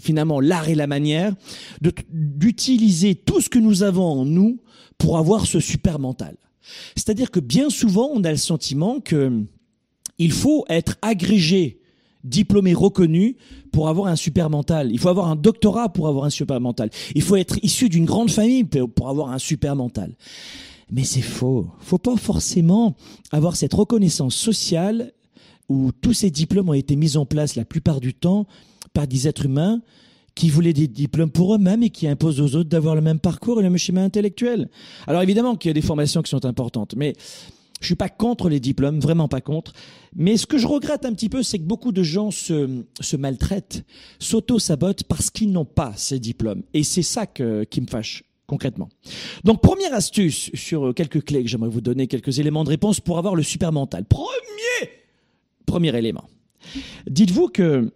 finalement 0.00 0.40
l'art 0.40 0.68
et 0.68 0.74
la 0.74 0.86
manière, 0.86 1.34
d'utiliser 2.10 3.14
tout 3.14 3.40
ce 3.40 3.50
que 3.50 3.58
nous 3.58 3.82
avons 3.82 4.04
en 4.04 4.24
nous 4.24 4.60
pour 4.96 5.18
avoir 5.18 5.46
ce 5.46 5.60
super 5.60 5.98
mental. 5.98 6.36
C'est-à-dire 6.94 7.30
que 7.30 7.40
bien 7.40 7.70
souvent, 7.70 8.10
on 8.14 8.24
a 8.24 8.30
le 8.30 8.36
sentiment 8.36 9.00
que 9.00 9.42
il 10.18 10.32
faut 10.32 10.64
être 10.68 10.96
agrégé, 11.02 11.79
diplômé, 12.24 12.74
reconnu 12.74 13.36
pour 13.72 13.88
avoir 13.88 14.08
un 14.08 14.16
super 14.16 14.50
mental. 14.50 14.90
Il 14.92 14.98
faut 14.98 15.08
avoir 15.08 15.28
un 15.28 15.36
doctorat 15.36 15.88
pour 15.88 16.08
avoir 16.08 16.24
un 16.24 16.30
super 16.30 16.60
mental. 16.60 16.90
Il 17.14 17.22
faut 17.22 17.36
être 17.36 17.58
issu 17.62 17.88
d'une 17.88 18.04
grande 18.04 18.30
famille 18.30 18.64
pour 18.64 19.08
avoir 19.08 19.30
un 19.30 19.38
super 19.38 19.76
mental. 19.76 20.14
Mais 20.90 21.04
c'est 21.04 21.22
faux. 21.22 21.68
Faut 21.78 21.98
pas 21.98 22.16
forcément 22.16 22.96
avoir 23.30 23.56
cette 23.56 23.74
reconnaissance 23.74 24.34
sociale 24.34 25.12
où 25.68 25.92
tous 25.92 26.12
ces 26.12 26.30
diplômes 26.30 26.68
ont 26.68 26.74
été 26.74 26.96
mis 26.96 27.16
en 27.16 27.26
place 27.26 27.54
la 27.54 27.64
plupart 27.64 28.00
du 28.00 28.12
temps 28.12 28.46
par 28.92 29.06
des 29.06 29.28
êtres 29.28 29.46
humains 29.46 29.80
qui 30.34 30.48
voulaient 30.48 30.72
des 30.72 30.88
diplômes 30.88 31.30
pour 31.30 31.54
eux-mêmes 31.54 31.82
et 31.82 31.90
qui 31.90 32.08
imposent 32.08 32.40
aux 32.40 32.56
autres 32.56 32.68
d'avoir 32.68 32.94
le 32.94 33.00
même 33.00 33.20
parcours 33.20 33.60
et 33.60 33.62
le 33.62 33.68
même 33.68 33.78
schéma 33.78 34.02
intellectuel. 34.02 34.68
Alors 35.06 35.22
évidemment 35.22 35.54
qu'il 35.54 35.68
y 35.68 35.70
a 35.70 35.74
des 35.74 35.82
formations 35.82 36.22
qui 36.22 36.30
sont 36.30 36.44
importantes, 36.44 36.94
mais 36.96 37.14
Je 37.80 37.86
suis 37.86 37.94
pas 37.96 38.08
contre 38.08 38.48
les 38.48 38.60
diplômes, 38.60 39.00
vraiment 39.00 39.28
pas 39.28 39.40
contre. 39.40 39.72
Mais 40.14 40.36
ce 40.36 40.46
que 40.46 40.58
je 40.58 40.66
regrette 40.66 41.04
un 41.04 41.12
petit 41.12 41.28
peu, 41.28 41.42
c'est 41.42 41.58
que 41.58 41.64
beaucoup 41.64 41.92
de 41.92 42.02
gens 42.02 42.30
se, 42.30 42.84
se 43.00 43.16
maltraitent, 43.16 43.84
s'auto-sabotent 44.18 45.04
parce 45.04 45.30
qu'ils 45.30 45.50
n'ont 45.50 45.64
pas 45.64 45.94
ces 45.96 46.18
diplômes. 46.18 46.62
Et 46.74 46.82
c'est 46.84 47.02
ça 47.02 47.26
que, 47.26 47.64
qui 47.64 47.80
me 47.80 47.86
fâche 47.86 48.22
concrètement. 48.46 48.88
Donc 49.44 49.62
première 49.62 49.94
astuce 49.94 50.50
sur 50.54 50.92
quelques 50.92 51.24
clés 51.24 51.42
que 51.44 51.48
j'aimerais 51.48 51.68
vous 51.68 51.80
donner, 51.80 52.08
quelques 52.08 52.40
éléments 52.40 52.64
de 52.64 52.70
réponse 52.70 52.98
pour 52.98 53.16
avoir 53.16 53.36
le 53.36 53.44
super 53.44 53.70
mental. 53.70 54.04
Premier, 54.04 54.90
premier 55.66 55.96
élément. 55.96 56.24
Dites-vous 57.06 57.48
que 57.48 57.92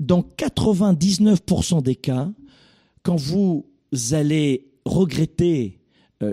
dans 0.00 0.22
99% 0.22 1.82
des 1.82 1.96
cas, 1.96 2.30
quand 3.02 3.16
vous 3.16 3.66
allez 4.12 4.72
regretter 4.84 5.78
euh, 5.78 5.81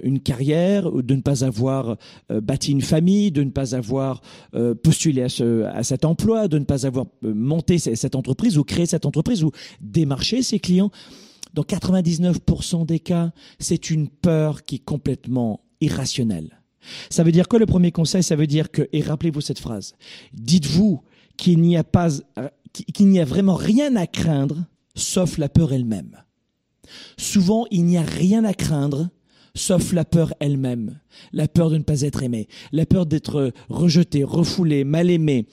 une 0.03 0.19
carrière, 0.19 0.91
de 0.91 1.15
ne 1.15 1.21
pas 1.21 1.43
avoir 1.43 1.97
euh, 2.31 2.41
bâti 2.41 2.71
une 2.71 2.81
famille, 2.81 3.31
de 3.31 3.43
ne 3.43 3.49
pas 3.49 3.75
avoir 3.75 4.21
euh, 4.55 4.75
postulé 4.75 5.23
à, 5.23 5.29
ce, 5.29 5.63
à 5.63 5.83
cet 5.83 6.05
emploi, 6.05 6.47
de 6.47 6.59
ne 6.59 6.65
pas 6.65 6.85
avoir 6.85 7.05
monté 7.21 7.77
cette 7.79 8.15
entreprise 8.15 8.57
ou 8.57 8.63
créé 8.63 8.85
cette 8.85 9.05
entreprise 9.05 9.43
ou 9.43 9.51
démarché 9.81 10.41
ses 10.41 10.59
clients. 10.59 10.91
Dans 11.53 11.63
99% 11.63 12.85
des 12.85 12.99
cas, 12.99 13.31
c'est 13.57 13.89
une 13.89 14.07
peur 14.07 14.63
qui 14.63 14.75
est 14.75 14.85
complètement 14.85 15.61
irrationnelle. 15.81 16.61
Ça 17.09 17.23
veut 17.23 17.31
dire 17.31 17.47
que 17.47 17.57
le 17.57 17.65
premier 17.65 17.91
conseil, 17.91 18.23
ça 18.23 18.35
veut 18.35 18.47
dire 18.47 18.71
que, 18.71 18.87
et 18.93 19.01
rappelez-vous 19.01 19.41
cette 19.41 19.59
phrase, 19.59 19.95
dites-vous 20.33 21.01
qu'il 21.37 21.59
n'y 21.61 21.77
a 21.77 21.83
pas, 21.83 22.09
qu'il 22.73 23.07
n'y 23.07 23.19
a 23.19 23.25
vraiment 23.25 23.55
rien 23.55 23.95
à 23.95 24.07
craindre 24.07 24.65
sauf 24.95 25.37
la 25.37 25.49
peur 25.49 25.73
elle-même. 25.73 26.23
Souvent, 27.17 27.65
il 27.71 27.85
n'y 27.85 27.97
a 27.97 28.01
rien 28.01 28.43
à 28.43 28.53
craindre 28.53 29.09
sauf 29.55 29.93
la 29.93 30.05
peur 30.05 30.33
elle-même. 30.39 30.99
La 31.33 31.47
peur 31.47 31.69
de 31.69 31.77
ne 31.77 31.83
pas 31.83 32.01
être 32.01 32.23
aimé, 32.23 32.47
la 32.71 32.85
peur 32.85 33.05
d'être 33.05 33.51
rejeté, 33.69 34.23
refoulé, 34.23 34.83
mal 34.83 35.09
aimé, 35.09 35.45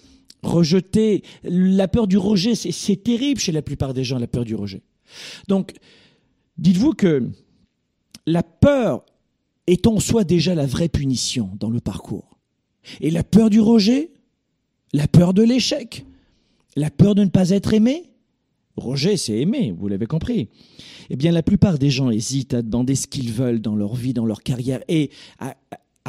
rejeté. 0.42 1.22
La 1.42 1.88
peur 1.88 2.06
du 2.06 2.18
rejet, 2.18 2.54
c'est 2.54 3.02
terrible 3.02 3.40
chez 3.40 3.52
la 3.52 3.62
plupart 3.62 3.94
des 3.94 4.04
gens, 4.04 4.18
la 4.18 4.26
peur 4.26 4.44
du 4.44 4.54
rejet. 4.54 4.82
Donc, 5.48 5.72
dites-vous 6.58 6.92
que 6.92 7.30
la 8.26 8.42
peur 8.42 9.04
est 9.66 9.86
en 9.86 10.00
soi 10.00 10.24
déjà 10.24 10.54
la 10.54 10.66
vraie 10.66 10.88
punition 10.88 11.50
dans 11.58 11.70
le 11.70 11.80
parcours. 11.80 12.38
Et 13.00 13.10
la 13.10 13.24
peur 13.24 13.50
du 13.50 13.60
rejet, 13.60 14.10
la 14.92 15.08
peur 15.08 15.34
de 15.34 15.42
l'échec, 15.42 16.04
la 16.76 16.90
peur 16.90 17.14
de 17.14 17.24
ne 17.24 17.30
pas 17.30 17.50
être 17.50 17.74
aimé, 17.74 18.10
rejet 18.76 19.16
c'est 19.16 19.38
aimer, 19.38 19.74
vous 19.76 19.88
l'avez 19.88 20.06
compris. 20.06 20.48
Eh 21.10 21.16
bien, 21.16 21.32
la 21.32 21.42
plupart 21.42 21.78
des 21.78 21.90
gens 21.90 22.10
hésitent 22.10 22.54
à 22.54 22.62
demander 22.62 22.94
ce 22.94 23.06
qu'ils 23.06 23.32
veulent 23.32 23.60
dans 23.60 23.76
leur 23.76 23.94
vie, 23.94 24.12
dans 24.12 24.26
leur 24.26 24.42
carrière, 24.42 24.80
et 24.88 25.10
à, 25.38 25.54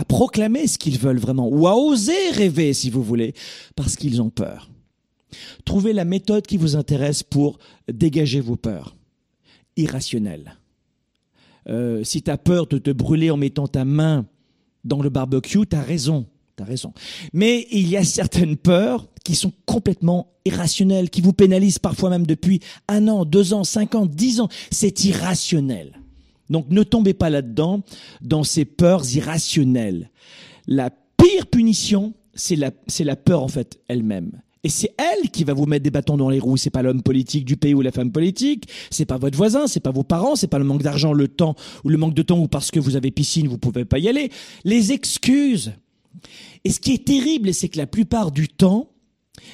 proclamer 0.07 0.67
ce 0.67 0.77
qu'ils 0.77 0.99
veulent 0.99 1.19
vraiment, 1.19 1.47
ou 1.49 1.67
à 1.67 1.75
oser 1.75 2.31
rêver, 2.31 2.73
si 2.73 2.89
vous 2.89 3.03
voulez, 3.03 3.33
parce 3.75 3.95
qu'ils 3.95 4.21
ont 4.21 4.29
peur. 4.29 4.69
Trouvez 5.65 5.93
la 5.93 6.05
méthode 6.05 6.45
qui 6.45 6.57
vous 6.57 6.75
intéresse 6.75 7.23
pour 7.23 7.57
dégager 7.91 8.39
vos 8.39 8.55
peurs 8.55 8.95
irrationnelles. 9.75 10.57
Euh, 11.67 12.03
si 12.03 12.21
tu 12.21 12.31
as 12.31 12.37
peur 12.37 12.67
de 12.67 12.77
te 12.77 12.91
brûler 12.91 13.29
en 13.29 13.37
mettant 13.37 13.67
ta 13.67 13.85
main 13.85 14.25
dans 14.83 15.01
le 15.01 15.09
barbecue, 15.09 15.65
tu 15.67 15.75
as 15.75 15.81
raison. 15.81 16.25
T'as 16.55 16.65
raison. 16.65 16.93
Mais 17.33 17.67
il 17.71 17.87
y 17.87 17.97
a 17.97 18.03
certaines 18.03 18.57
peurs 18.57 19.07
qui 19.27 19.35
sont 19.35 19.51
complètement 19.65 20.31
irrationnelles, 20.45 21.09
qui 21.09 21.19
vous 21.19 21.33
pénalisent 21.33 21.79
parfois 21.79 22.09
même 22.09 22.25
depuis 22.25 22.61
un 22.87 23.09
an, 23.09 23.25
deux 23.25 23.53
ans, 23.53 23.65
cinq 23.65 23.93
ans, 23.93 24.05
dix 24.05 24.39
ans. 24.39 24.47
C'est 24.71 25.03
irrationnel. 25.03 25.99
Donc 26.49 26.67
ne 26.69 26.81
tombez 26.81 27.13
pas 27.13 27.29
là-dedans, 27.29 27.83
dans 28.21 28.45
ces 28.45 28.63
peurs 28.63 29.03
irrationnelles. 29.13 30.11
La 30.65 30.91
pire 31.17 31.47
punition, 31.47 32.13
c'est 32.35 32.55
la, 32.55 32.71
c'est 32.87 33.03
la 33.03 33.17
peur 33.17 33.43
en 33.43 33.49
fait 33.49 33.81
elle-même. 33.89 34.31
Et 34.63 34.69
c'est 34.69 34.95
elle 34.97 35.29
qui 35.29 35.43
va 35.43 35.53
vous 35.53 35.65
mettre 35.65 35.83
des 35.83 35.91
bâtons 35.91 36.15
dans 36.15 36.29
les 36.29 36.39
roues. 36.39 36.55
C'est 36.55 36.69
pas 36.69 36.81
l'homme 36.81 37.03
politique 37.03 37.43
du 37.43 37.57
pays 37.57 37.73
ou 37.73 37.81
la 37.81 37.91
femme 37.91 38.13
politique. 38.13 38.69
C'est 38.91 39.05
pas 39.05 39.17
votre 39.17 39.35
voisin. 39.35 39.67
C'est 39.67 39.81
pas 39.81 39.91
vos 39.91 40.03
parents. 40.03 40.37
C'est 40.37 40.47
pas 40.47 40.57
le 40.57 40.65
manque 40.65 40.83
d'argent, 40.83 41.11
le 41.11 41.27
temps 41.27 41.55
ou 41.83 41.89
le 41.89 41.97
manque 41.97 42.13
de 42.13 42.21
temps 42.21 42.39
ou 42.39 42.47
parce 42.47 42.71
que 42.71 42.79
vous 42.79 42.95
avez 42.95 43.11
piscine, 43.11 43.49
vous 43.49 43.57
pouvez 43.57 43.83
pas 43.83 43.99
y 43.99 44.07
aller. 44.07 44.31
Les 44.63 44.93
excuses. 44.93 45.73
Et 46.63 46.71
ce 46.71 46.79
qui 46.79 46.93
est 46.93 47.05
terrible, 47.05 47.53
c'est 47.53 47.69
que 47.69 47.77
la 47.77 47.87
plupart 47.87 48.31
du 48.31 48.47
temps, 48.47 48.89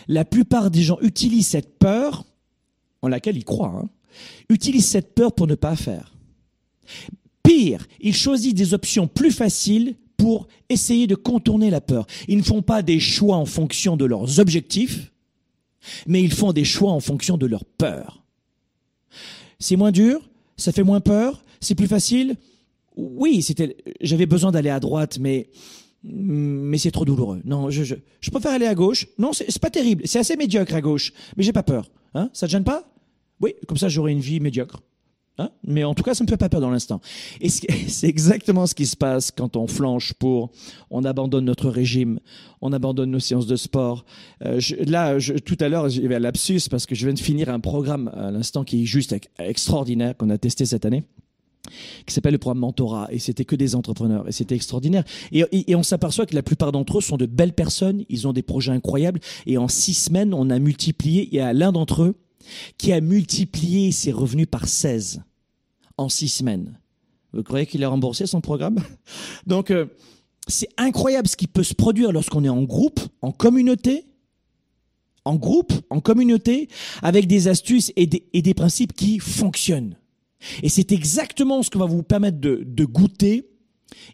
la 0.08 0.26
plupart 0.26 0.72
des 0.72 0.84
gens 0.84 0.98
utilisent 1.02 1.48
cette 1.48 1.78
peur, 1.80 2.26
en 3.02 3.08
laquelle 3.08 3.38
ils 3.38 3.46
croient, 3.46 3.82
hein, 3.84 3.90
utilisent 4.50 4.88
cette 4.88 5.14
peur 5.16 5.34
pour 5.34 5.48
ne 5.48 5.56
pas 5.56 5.76
faire. 5.76 6.14
Pire, 7.44 7.88
ils 8.00 8.16
choisissent 8.16 8.54
des 8.54 8.74
options 8.74 9.08
plus 9.08 9.32
faciles 9.32 9.96
pour 10.18 10.48
essayer 10.70 11.08
de 11.08 11.16
contourner 11.16 11.70
la 11.70 11.82
peur. 11.82 12.08
Ils 12.28 12.38
ne 12.38 12.44
font 12.44 12.62
pas 12.62 12.82
des 12.82 13.00
choix 13.00 13.36
en 13.36 13.46
fonction 13.46 13.98
de 13.98 14.06
leurs 14.06 14.40
objectifs, 14.40 15.12
mais 16.08 16.22
ils 16.22 16.34
font 16.34 16.54
des 16.54 16.64
choix 16.64 16.92
en 16.92 17.00
fonction 17.00 17.38
de 17.38 17.46
leur 17.46 17.66
peur. 17.66 18.24
C'est 19.60 19.76
moins 19.76 19.92
dur, 19.92 20.22
ça 20.58 20.72
fait 20.72 20.84
moins 20.84 21.02
peur, 21.02 21.44
c'est 21.60 21.76
plus 21.76 21.88
facile? 21.88 22.36
Oui, 22.96 23.42
c'était, 23.42 23.76
j'avais 24.02 24.26
besoin 24.26 24.52
d'aller 24.52 24.70
à 24.70 24.80
droite, 24.80 25.18
mais 25.20 25.50
mais 26.04 26.78
c'est 26.78 26.92
trop 26.92 27.06
douloureux. 27.06 27.42
Non, 27.46 27.70
je, 27.70 27.96
préfère 28.32 28.52
aller 28.52 28.68
à 28.68 28.76
gauche. 28.76 29.08
Non, 29.18 29.32
c'est 29.34 29.60
pas 29.60 29.70
terrible. 29.70 30.04
C'est 30.06 30.20
assez 30.20 30.36
médiocre 30.36 30.76
à 30.76 30.82
gauche, 30.82 31.14
mais 31.38 31.44
j'ai 31.44 31.54
pas 31.54 31.64
peur. 31.64 31.90
Hein? 32.14 32.30
Ça 32.34 32.48
te 32.48 32.52
gêne 32.52 32.64
pas? 32.64 32.84
Oui, 33.42 33.54
comme 33.68 33.78
ça 33.78 33.90
j'aurai 33.90 34.12
une 34.12 34.20
vie 34.20 34.40
médiocre. 34.40 34.82
Hein? 35.40 35.50
Mais 35.64 35.84
en 35.84 35.96
tout 35.96 36.04
cas, 36.04 36.14
ça 36.14 36.24
me 36.24 36.30
fait 36.30 36.38
pas 36.38 36.50
peur 36.50 36.62
dans 36.62 36.70
l'instant. 36.70 37.02
Et 37.42 37.50
c'est 37.88 38.08
exactement 38.08 38.68
ce 38.68 38.76
qui 38.76 38.86
se 38.86 38.96
passe 38.96 39.32
quand 39.32 39.56
on 39.56 39.66
flanche 39.66 40.14
pour, 40.14 40.52
on 40.90 41.04
abandonne 41.04 41.46
notre 41.46 41.70
régime, 41.70 42.20
on 42.62 42.72
abandonne 42.72 43.12
nos 43.12 43.20
séances 43.20 43.48
de 43.48 43.56
sport. 43.56 44.06
Euh, 44.46 44.60
là, 44.86 45.18
tout 45.46 45.58
à 45.60 45.70
l'heure, 45.70 45.90
j'ai 45.90 46.14
un 46.14 46.20
lapsus 46.20 46.62
parce 46.70 46.86
que 46.86 46.96
je 46.96 47.06
viens 47.06 47.14
de 47.14 47.20
finir 47.20 47.50
un 47.50 47.60
programme 47.60 48.12
à 48.14 48.30
l'instant 48.30 48.64
qui 48.64 48.84
est 48.84 48.86
juste 48.86 49.16
extraordinaire 49.40 50.16
qu'on 50.18 50.30
a 50.30 50.38
testé 50.38 50.66
cette 50.66 50.86
année 50.86 51.04
qui 52.06 52.14
s'appelle 52.14 52.34
le 52.34 52.38
programme 52.38 52.60
Mentorat 52.60 53.08
et 53.12 53.20
c'était 53.20 53.46
que 53.46 53.56
des 53.56 53.76
entrepreneurs. 53.76 54.28
Et 54.28 54.32
c'était 54.32 54.56
extraordinaire. 54.56 55.04
Et, 55.32 55.44
et, 55.52 55.76
on 55.76 55.84
s'aperçoit 55.84 56.26
que 56.26 56.36
la 56.36 56.44
plupart 56.44 56.72
d'entre 56.72 56.98
eux 57.00 57.02
sont 57.02 57.18
de 57.18 57.26
belles 57.26 57.54
personnes. 57.54 58.04
Ils 58.10 58.28
ont 58.28 58.34
des 58.34 58.42
projets 58.42 58.72
incroyables. 58.72 59.20
Et 59.46 59.58
en 59.58 59.68
six 59.68 59.94
semaines 59.94 60.34
on 60.34 60.50
a 60.50 60.60
multiplié 60.60 61.28
il 61.32 61.36
y 61.36 61.40
a 61.40 61.54
l'un 61.54 61.72
d'entre 61.72 62.04
eux 62.04 62.16
qui 62.78 62.92
a 62.92 63.02
multiplié 63.02 63.92
ses 63.92 64.12
revenus 64.12 64.48
par 64.50 64.68
16 64.68 65.22
en 65.98 66.10
six 66.10 66.30
semaines. 66.30 66.80
Vous 67.34 67.44
croyez 67.44 67.66
qu'il 67.66 67.84
a 67.84 67.90
remboursé 67.90 68.28
son 68.28 68.42
programme? 68.42 68.80
Donc, 69.48 69.72
euh, 69.72 69.86
c'est 70.48 70.70
incroyable 70.78 71.28
ce 71.28 71.36
qui 71.36 71.48
peut 71.48 71.64
se 71.64 71.74
produire 71.74 72.12
lorsqu'on 72.12 72.44
est 72.44 72.50
en 72.50 72.64
groupe, 72.64 73.00
en 73.22 73.32
communauté, 73.32 74.06
en 75.26 75.36
groupe, 75.36 75.74
en 75.90 76.00
communauté, 76.00 76.68
avec 77.02 77.28
des 77.28 77.48
astuces 77.48 77.92
et 77.96 78.06
des, 78.06 78.28
et 78.34 78.42
des 78.42 78.54
principes 78.54 78.94
qui 78.94 79.20
fonctionnent. 79.20 79.96
Et 80.62 80.70
c'est 80.70 80.92
exactement 80.92 81.64
ce 81.64 81.70
que 81.70 81.78
va 81.78 81.86
vous 81.86 82.04
permettre 82.04 82.40
de, 82.40 82.86
goûter 82.86 83.50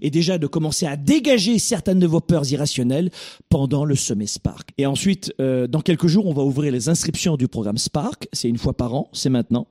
et 0.01 0.09
déjà 0.09 0.37
de 0.37 0.47
commencer 0.47 0.85
à 0.85 0.95
dégager 0.95 1.57
certaines 1.59 1.99
de 1.99 2.07
vos 2.07 2.19
peurs 2.19 2.51
irrationnelles 2.51 3.09
pendant 3.49 3.85
le 3.85 3.95
sommet 3.95 4.27
Spark. 4.27 4.69
Et 4.77 4.85
ensuite, 4.85 5.33
euh, 5.39 5.67
dans 5.67 5.81
quelques 5.81 6.07
jours, 6.07 6.27
on 6.27 6.33
va 6.33 6.43
ouvrir 6.43 6.71
les 6.71 6.89
inscriptions 6.89 7.37
du 7.37 7.47
programme 7.47 7.77
Spark. 7.77 8.27
C'est 8.33 8.49
une 8.49 8.57
fois 8.57 8.75
par 8.75 8.93
an, 8.93 9.09
c'est 9.13 9.29
maintenant. 9.29 9.67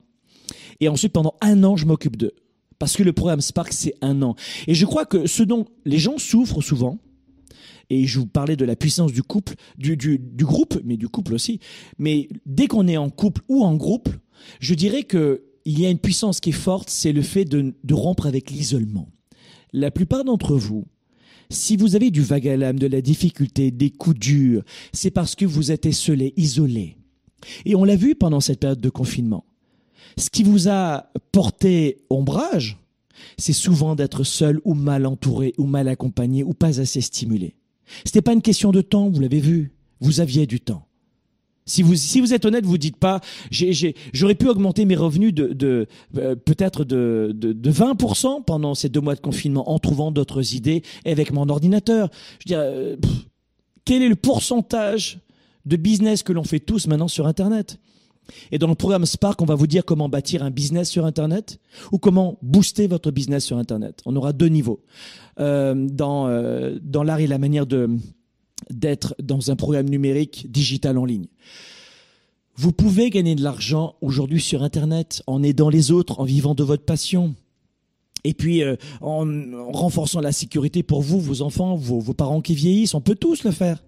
Et 0.79 0.89
ensuite, 0.89 1.13
pendant 1.13 1.35
un 1.41 1.63
an, 1.63 1.75
je 1.75 1.85
m'occupe 1.85 2.17
d'eux. 2.17 2.33
Parce 2.79 2.95
que 2.95 3.03
le 3.03 3.13
programme 3.13 3.41
Spark, 3.41 3.73
c'est 3.73 3.93
un 4.01 4.21
an. 4.21 4.35
Et 4.67 4.73
je 4.73 4.85
crois 4.85 5.05
que 5.05 5.27
ce 5.27 5.43
dont 5.43 5.65
les 5.85 5.97
gens 5.97 6.17
souffrent 6.17 6.61
souvent, 6.61 6.97
et 7.89 8.05
je 8.05 8.19
vous 8.19 8.27
parlais 8.27 8.55
de 8.55 8.65
la 8.65 8.75
puissance 8.75 9.11
du 9.11 9.23
couple, 9.23 9.55
du 9.77 10.19
groupe, 10.37 10.79
mais 10.83 10.95
du 10.95 11.09
couple 11.09 11.33
aussi, 11.33 11.59
mais 11.97 12.29
dès 12.45 12.67
qu'on 12.67 12.87
est 12.87 12.97
en 12.97 13.09
couple 13.09 13.41
ou 13.49 13.63
en 13.63 13.75
groupe, 13.75 14.09
je 14.59 14.73
dirais 14.75 15.03
que 15.03 15.48
il 15.65 15.79
y 15.79 15.85
a 15.85 15.89
une 15.89 15.99
puissance 15.99 16.39
qui 16.39 16.49
est 16.49 16.53
forte, 16.53 16.89
c'est 16.89 17.11
le 17.11 17.21
fait 17.21 17.45
de, 17.45 17.73
rompre 17.93 18.25
avec 18.25 18.49
l'isolement 18.51 19.09
la 19.73 19.91
plupart 19.91 20.23
d'entre 20.23 20.55
vous, 20.55 20.85
si 21.49 21.77
vous 21.77 21.95
avez 21.95 22.11
du 22.11 22.21
vague 22.21 22.47
à 22.47 22.57
l'âme, 22.57 22.79
de 22.79 22.87
la 22.87 23.01
difficulté, 23.01 23.71
des 23.71 23.89
coups 23.89 24.19
durs, 24.19 24.63
c'est 24.93 25.11
parce 25.11 25.35
que 25.35 25.45
vous 25.45 25.71
êtes 25.71 25.85
esselé, 25.85 26.33
isolé. 26.37 26.97
Et 27.65 27.75
on 27.75 27.83
l'a 27.83 27.95
vu 27.95 28.15
pendant 28.15 28.39
cette 28.39 28.59
période 28.59 28.81
de 28.81 28.89
confinement. 28.89 29.45
Ce 30.17 30.29
qui 30.29 30.43
vous 30.43 30.69
a 30.69 31.11
porté 31.31 31.97
ombrage, 32.09 32.77
c'est 33.37 33.53
souvent 33.53 33.95
d'être 33.95 34.23
seul 34.23 34.59
ou 34.63 34.73
mal 34.73 35.05
entouré 35.05 35.53
ou 35.57 35.65
mal 35.65 35.87
accompagné 35.87 36.43
ou 36.43 36.53
pas 36.53 36.79
assez 36.79 37.01
stimulé. 37.01 37.55
C'était 38.05 38.21
pas 38.21 38.33
une 38.33 38.41
question 38.41 38.71
de 38.71 38.81
temps, 38.81 39.09
vous 39.09 39.21
l'avez 39.21 39.39
vu. 39.39 39.71
Vous 40.01 40.19
aviez 40.19 40.45
du 40.45 40.59
temps. 40.59 40.88
Si 41.69 41.83
vous, 41.83 41.95
si 41.95 42.19
vous 42.19 42.33
êtes 42.33 42.45
honnête, 42.45 42.65
vous 42.65 42.77
dites 42.77 42.97
pas, 42.97 43.21
j'aurais 43.51 44.35
pu 44.35 44.47
augmenter 44.47 44.85
mes 44.85 44.95
revenus 44.95 45.33
de, 45.33 45.87
euh, 46.17 46.35
peut-être 46.35 46.83
de, 46.83 47.31
de, 47.35 47.53
de 47.53 47.71
20% 47.71 48.43
pendant 48.43 48.73
ces 48.73 48.89
deux 48.89 49.01
mois 49.01 49.15
de 49.15 49.19
confinement 49.19 49.69
en 49.69 49.77
trouvant 49.77 50.11
d'autres 50.11 50.55
idées 50.55 50.81
avec 51.05 51.31
mon 51.31 51.47
ordinateur. 51.47 52.09
Je 52.39 52.53
veux 52.53 52.59
dire, 52.59 52.59
euh, 52.59 52.95
quel 53.85 54.01
est 54.01 54.09
le 54.09 54.15
pourcentage 54.15 55.19
de 55.65 55.75
business 55.75 56.23
que 56.23 56.33
l'on 56.33 56.43
fait 56.43 56.59
tous 56.59 56.87
maintenant 56.87 57.07
sur 57.07 57.27
Internet? 57.27 57.79
Et 58.51 58.57
dans 58.57 58.67
le 58.67 58.75
programme 58.75 59.05
Spark, 59.05 59.41
on 59.41 59.45
va 59.45 59.55
vous 59.55 59.67
dire 59.67 59.85
comment 59.85 60.09
bâtir 60.09 60.43
un 60.43 60.51
business 60.51 60.89
sur 60.89 61.05
Internet 61.05 61.59
ou 61.91 61.97
comment 61.97 62.37
booster 62.41 62.87
votre 62.87 63.11
business 63.11 63.45
sur 63.45 63.57
Internet. 63.57 64.01
On 64.05 64.15
aura 64.15 64.33
deux 64.33 64.49
niveaux. 64.49 64.81
Euh, 65.39 65.73
dans 65.89 66.27
dans 66.81 67.03
l'art 67.03 67.21
et 67.21 67.27
la 67.27 67.37
manière 67.37 67.65
de 67.65 67.89
d'être 68.69 69.15
dans 69.21 69.51
un 69.51 69.55
programme 69.55 69.89
numérique 69.89 70.51
digital 70.51 70.97
en 70.97 71.05
ligne. 71.05 71.27
Vous 72.55 72.71
pouvez 72.71 73.09
gagner 73.09 73.35
de 73.35 73.43
l'argent 73.43 73.95
aujourd'hui 74.01 74.41
sur 74.41 74.63
Internet 74.63 75.23
en 75.27 75.43
aidant 75.43 75.69
les 75.69 75.91
autres, 75.91 76.19
en 76.19 76.25
vivant 76.25 76.55
de 76.55 76.63
votre 76.63 76.83
passion. 76.83 77.35
Et 78.25 78.33
puis 78.33 78.63
euh, 78.63 78.75
en, 78.99 79.25
renforçant 79.71 80.19
la 80.19 80.33
sécurité 80.33 80.83
pour 80.83 81.01
vous, 81.01 81.21
vos 81.21 81.41
enfants, 81.41 81.75
vos, 81.75 81.99
vos 81.99 82.13
parents 82.13 82.41
qui 82.41 82.55
vieillissent, 82.55 82.93
on 82.95 83.01
peut 83.01 83.15
tous 83.15 83.43
le 83.43 83.51
faire. 83.51 83.81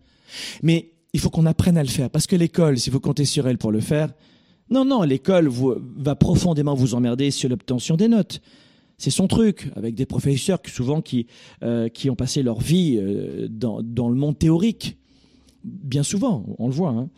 Mais 0.63 0.91
il 1.13 1.19
faut 1.19 1.29
qu'on 1.29 1.45
apprenne 1.45 1.77
à 1.77 1.83
le 1.83 1.89
faire. 1.89 2.09
Parce 2.09 2.27
que 2.27 2.35
l'école, 2.35 2.79
si 2.79 2.89
vous 2.89 2.99
comptez 2.99 3.25
sur 3.25 3.47
elle 3.47 3.57
pour 3.57 3.71
le 3.71 3.81
faire, 3.81 4.13
non, 4.69 4.85
non, 4.85 5.03
l'école 5.03 5.49
va 5.97 6.15
profondément 6.15 6.75
vous 6.75 6.95
emmerder 6.95 7.29
sur 7.29 7.49
l'obtention 7.49 7.97
des 7.97 8.07
notes. 8.07 8.41
C'est 9.01 9.09
son 9.09 9.25
truc, 9.25 9.71
avec 9.75 9.95
des 9.95 10.05
professeurs 10.05 10.59
souvent 10.67 11.01
qui, 11.01 11.25
euh, 11.63 11.89
qui 11.89 12.11
ont 12.11 12.15
passé 12.15 12.43
leur 12.43 12.59
vie 12.59 12.99
euh, 13.01 13.47
dans, 13.49 13.81
dans, 13.81 14.09
le 14.09 14.13
monde 14.13 14.37
théorique, 14.37 14.95
bien 15.63 16.03
souvent, 16.03 16.45
on 16.59 16.67
le 16.67 16.73
voit, 16.73 16.91
hein, 16.91 17.09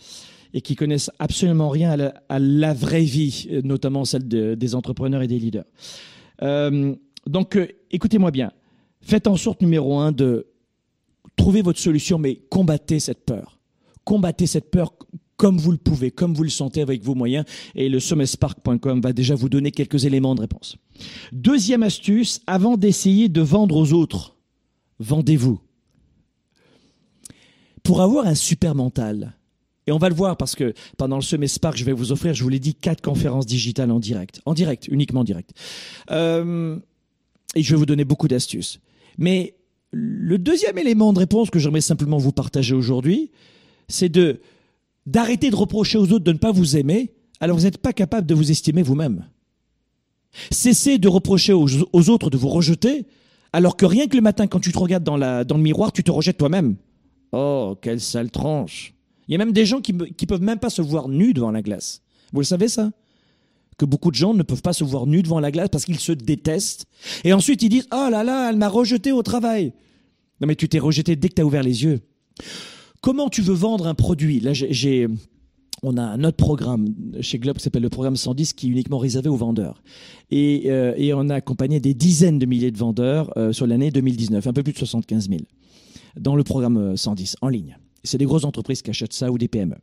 et 0.53 0.61
qui 0.61 0.77
connaissent 0.77 1.11
absolument 1.19 1.67
rien 1.67 1.99
à 2.29 2.39
la, 2.39 2.73
vraie 2.73 3.03
vie, 3.03 3.49
notamment 3.65 4.05
celle 4.05 4.29
de, 4.29 4.55
des 4.55 4.75
entrepreneurs 4.75 5.23
et 5.23 5.27
des 5.27 5.37
leaders. 5.37 5.65
Euh, 6.41 6.95
donc, 7.27 7.57
euh, 7.57 7.67
écoutez-moi 7.91 8.31
bien, 8.31 8.53
faites 9.01 9.27
en 9.27 9.35
sorte, 9.35 9.61
numéro 9.61 9.99
un, 9.99 10.13
de 10.13 10.47
trouver 11.35 11.61
votre 11.61 11.79
solution, 11.79 12.17
mais 12.17 12.35
combattez 12.49 13.01
cette 13.01 13.25
peur. 13.25 13.59
Combattez 14.05 14.47
cette 14.47 14.71
peur 14.71 14.93
comme 15.43 15.57
vous 15.57 15.73
le 15.73 15.77
pouvez, 15.77 16.09
comme 16.09 16.33
vous 16.33 16.43
le 16.43 16.50
sentez 16.50 16.81
avec 16.81 17.03
vos 17.03 17.15
moyens. 17.15 17.43
Et 17.75 17.89
le 17.89 18.00
sommetspark.com 18.00 19.01
va 19.01 19.12
déjà 19.12 19.35
vous 19.35 19.50
donner 19.50 19.71
quelques 19.71 20.05
éléments 20.05 20.35
de 20.35 20.39
réponse. 20.39 20.77
Deuxième 21.33 21.83
astuce, 21.83 22.39
avant 22.47 22.77
d'essayer 22.77 23.27
de 23.27 23.41
vendre 23.41 23.75
aux 23.75 23.91
autres, 23.91 24.38
vendez-vous. 25.00 25.59
Pour 27.83 28.00
avoir 28.00 28.25
un 28.25 28.35
super 28.35 28.73
mental, 28.73 29.35
et 29.85 29.91
on 29.91 29.97
va 29.97 30.07
le 30.07 30.15
voir 30.15 30.38
parce 30.38 30.55
que 30.55 30.73
pendant 30.95 31.17
le 31.17 31.21
Sommet 31.21 31.50
Spark, 31.50 31.75
je 31.75 31.83
vais 31.83 31.91
vous 31.91 32.13
offrir, 32.13 32.33
je 32.33 32.41
vous 32.41 32.47
l'ai 32.47 32.62
dit, 32.62 32.73
quatre 32.73 33.01
conférences 33.01 33.45
digitales 33.45 33.91
en 33.91 34.00
direct. 34.00 34.39
En 34.45 34.53
direct, 34.53 34.88
uniquement 34.88 35.21
en 35.21 35.25
direct. 35.25 35.51
Euh, 36.09 36.79
et 37.53 37.63
je 37.63 37.69
vais 37.69 37.77
vous 37.77 37.85
donner 37.85 38.05
beaucoup 38.05 38.29
d'astuces. 38.29 38.79
Mais 39.17 39.55
le 39.91 40.38
deuxième 40.38 40.77
élément 40.77 41.12
de 41.12 41.19
réponse 41.19 41.50
que 41.50 41.59
j'aimerais 41.59 41.81
simplement 41.81 42.17
vous 42.17 42.31
partager 42.31 42.75
aujourd'hui, 42.75 43.29
c'est 43.89 44.07
de 44.07 44.39
d'arrêter 45.05 45.50
de 45.50 45.55
reprocher 45.55 45.98
aux 45.98 46.12
autres 46.12 46.24
de 46.24 46.31
ne 46.31 46.38
pas 46.38 46.51
vous 46.51 46.77
aimer, 46.77 47.13
alors 47.39 47.57
vous 47.57 47.63
n'êtes 47.63 47.77
pas 47.77 47.93
capable 47.93 48.27
de 48.27 48.33
vous 48.33 48.51
estimer 48.51 48.83
vous-même. 48.83 49.25
Cessez 50.51 50.98
de 50.98 51.07
reprocher 51.07 51.53
aux, 51.53 52.10
autres 52.10 52.29
de 52.29 52.38
vous 52.38 52.50
rejeter, 52.50 53.05
alors 53.51 53.77
que 53.77 53.86
rien 53.86 54.07
que 54.07 54.15
le 54.15 54.22
matin, 54.22 54.48
quand 54.48 54.60
tu 54.60 54.72
te 54.72 54.79
regardes 54.79 55.03
dans 55.03 55.17
le 55.17 55.62
miroir, 55.62 55.91
tu 55.91 56.03
te 56.03 56.12
rejettes 56.12 56.38
toi-même. 56.38 56.75
Oh, 57.31 57.75
quelle 57.81 58.00
sale 58.00 58.31
tranche. 58.31 58.93
Il 59.27 59.31
y 59.31 59.36
a 59.36 59.38
même 59.38 59.53
des 59.53 59.65
gens 59.65 59.81
qui 59.81 59.93
ne 59.93 60.25
peuvent 60.27 60.41
même 60.41 60.60
pas 60.60 60.69
se 60.69 60.81
voir 60.81 61.10
nus 61.10 61.33
devant 61.33 61.51
la 61.51 61.62
glace. 61.62 62.01
Vous 62.31 62.39
le 62.39 62.45
savez 62.45 62.67
ça? 62.67 62.91
Que 63.77 63.86
beaucoup 63.86 64.12
de 64.12 64.15
gens 64.15 64.33
ne 64.33 64.43
peuvent 64.43 64.62
pas 64.62 64.74
se 64.74 64.83
voir 64.83 65.07
nus 65.07 65.24
devant 65.24 65.39
la 65.39 65.51
glace 65.51 65.69
parce 65.72 65.86
qu'ils 65.86 66.00
se 66.00 66.12
détestent. 66.12 66.86
Et 67.24 67.33
ensuite 67.33 67.63
ils 67.63 67.69
disent 67.69 67.88
Oh 67.91 68.07
là 68.12 68.24
là, 68.24 68.50
elle 68.50 68.57
m'a 68.57 68.67
rejeté 68.67 69.12
au 69.12 69.24
travail. 69.24 69.74
Non 70.41 70.48
mais 70.48 70.55
tu 70.55 70.69
t'es 70.69 70.79
rejeté 70.79 71.15
dès 71.15 71.29
que 71.29 71.36
tu 71.36 71.41
as 71.41 71.45
ouvert 71.45 71.63
les 71.63 71.83
yeux. 71.83 72.01
Comment 73.03 73.27
tu 73.27 73.41
veux 73.41 73.53
vendre 73.53 73.86
un 73.86 73.95
produit 73.95 74.39
Là, 74.39 74.53
j'ai, 74.53 75.10
on 75.83 75.98
a 75.98 76.01
un 76.01 76.24
autre 76.24 76.38
programme 76.38 76.88
chez 77.19 77.38
Globe 77.38 77.57
qui 77.57 77.63
s'appelle 77.63 77.81
le 77.81 77.89
programme 77.89 78.15
110 78.15 78.53
qui 78.53 78.67
est 78.67 78.69
uniquement 78.69 78.98
réservé 78.98 79.27
aux 79.27 79.36
vendeurs. 79.36 79.83
Et, 80.31 80.63
euh, 80.67 80.93
et 80.95 81.13
on 81.13 81.27
a 81.27 81.36
accompagné 81.36 81.81
des 81.81 81.93
dizaines 81.93 82.39
de 82.39 82.45
milliers 82.45 82.72
de 82.72 82.77
vendeurs 82.77 83.38
euh, 83.38 83.51
sur 83.51 83.67
l'année 83.67 83.91
2019, 83.91 84.48
un 84.48 84.53
peu 84.53 84.63
plus 84.63 84.72
de 84.72 84.77
75 84.77 85.27
000, 85.27 85.41
dans 86.17 86.38
le 86.38 86.45
programme 86.45 86.95
110 86.95 87.36
en 87.41 87.50
ligne. 87.50 87.77
C'est 88.05 88.17
des 88.17 88.24
grosses 88.24 88.45
entreprises 88.45 88.81
qui 88.81 88.89
achètent 88.89 89.12
ça 89.12 89.29
ou 89.29 89.38
des 89.38 89.50
PME, 89.50 89.75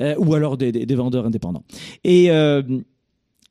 euh, 0.00 0.14
ou 0.18 0.34
alors 0.34 0.58
des, 0.58 0.94
vendeurs 0.94 1.24
indépendants. 1.24 1.64
Et, 2.04 2.30
euh, 2.30 2.62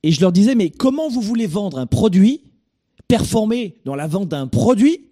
et 0.03 0.11
je 0.11 0.21
leur 0.21 0.31
disais, 0.31 0.53
mais 0.53 0.69
comment 0.69 1.09
vous 1.09 1.21
voulez 1.21 1.47
vendre 1.47 1.79
un 1.79 1.87
produit, 1.87 2.43
performer 3.07 3.77
dans 3.83 3.95
la 3.95 4.05
vente 4.05 4.29
d'un 4.29 4.45
produit, 4.45 5.07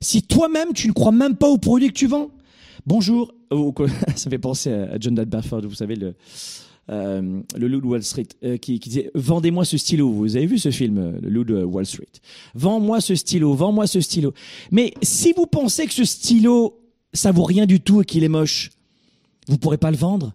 si 0.00 0.24
toi-même 0.24 0.72
tu 0.74 0.88
ne 0.88 0.92
crois 0.92 1.12
même 1.12 1.36
pas 1.36 1.48
au 1.48 1.58
produit 1.58 1.86
que 1.86 1.92
tu 1.92 2.08
vends? 2.08 2.30
Bonjour, 2.86 3.34
ça 4.16 4.30
fait 4.30 4.38
penser 4.38 4.72
à 4.72 4.96
John 4.98 5.14
Dadbafford, 5.14 5.62
vous 5.62 5.74
savez, 5.74 5.96
le, 5.96 6.14
euh, 6.90 7.40
le 7.56 7.68
loup 7.68 7.80
de 7.80 7.86
Wall 7.86 8.02
Street, 8.02 8.26
euh, 8.42 8.56
qui, 8.56 8.80
qui, 8.80 8.88
disait 8.88 9.10
Vendez-moi 9.14 9.64
ce 9.64 9.78
stylo. 9.78 10.10
Vous 10.10 10.36
avez 10.36 10.46
vu 10.46 10.58
ce 10.58 10.70
film, 10.70 10.98
euh, 10.98 11.12
Le 11.22 11.28
loup 11.28 11.44
de 11.44 11.62
Wall 11.62 11.86
Street? 11.86 12.06
Vends-moi 12.54 13.00
ce 13.00 13.14
stylo, 13.14 13.54
vends-moi 13.54 13.86
ce 13.86 14.00
stylo. 14.00 14.32
Mais 14.70 14.94
si 15.02 15.32
vous 15.32 15.46
pensez 15.46 15.86
que 15.86 15.92
ce 15.92 16.04
stylo, 16.04 16.80
ça 17.12 17.32
vaut 17.32 17.44
rien 17.44 17.66
du 17.66 17.80
tout 17.80 18.02
et 18.02 18.04
qu'il 18.04 18.24
est 18.24 18.28
moche, 18.28 18.70
vous 19.46 19.58
pourrez 19.58 19.78
pas 19.78 19.90
le 19.90 19.96
vendre? 19.96 20.32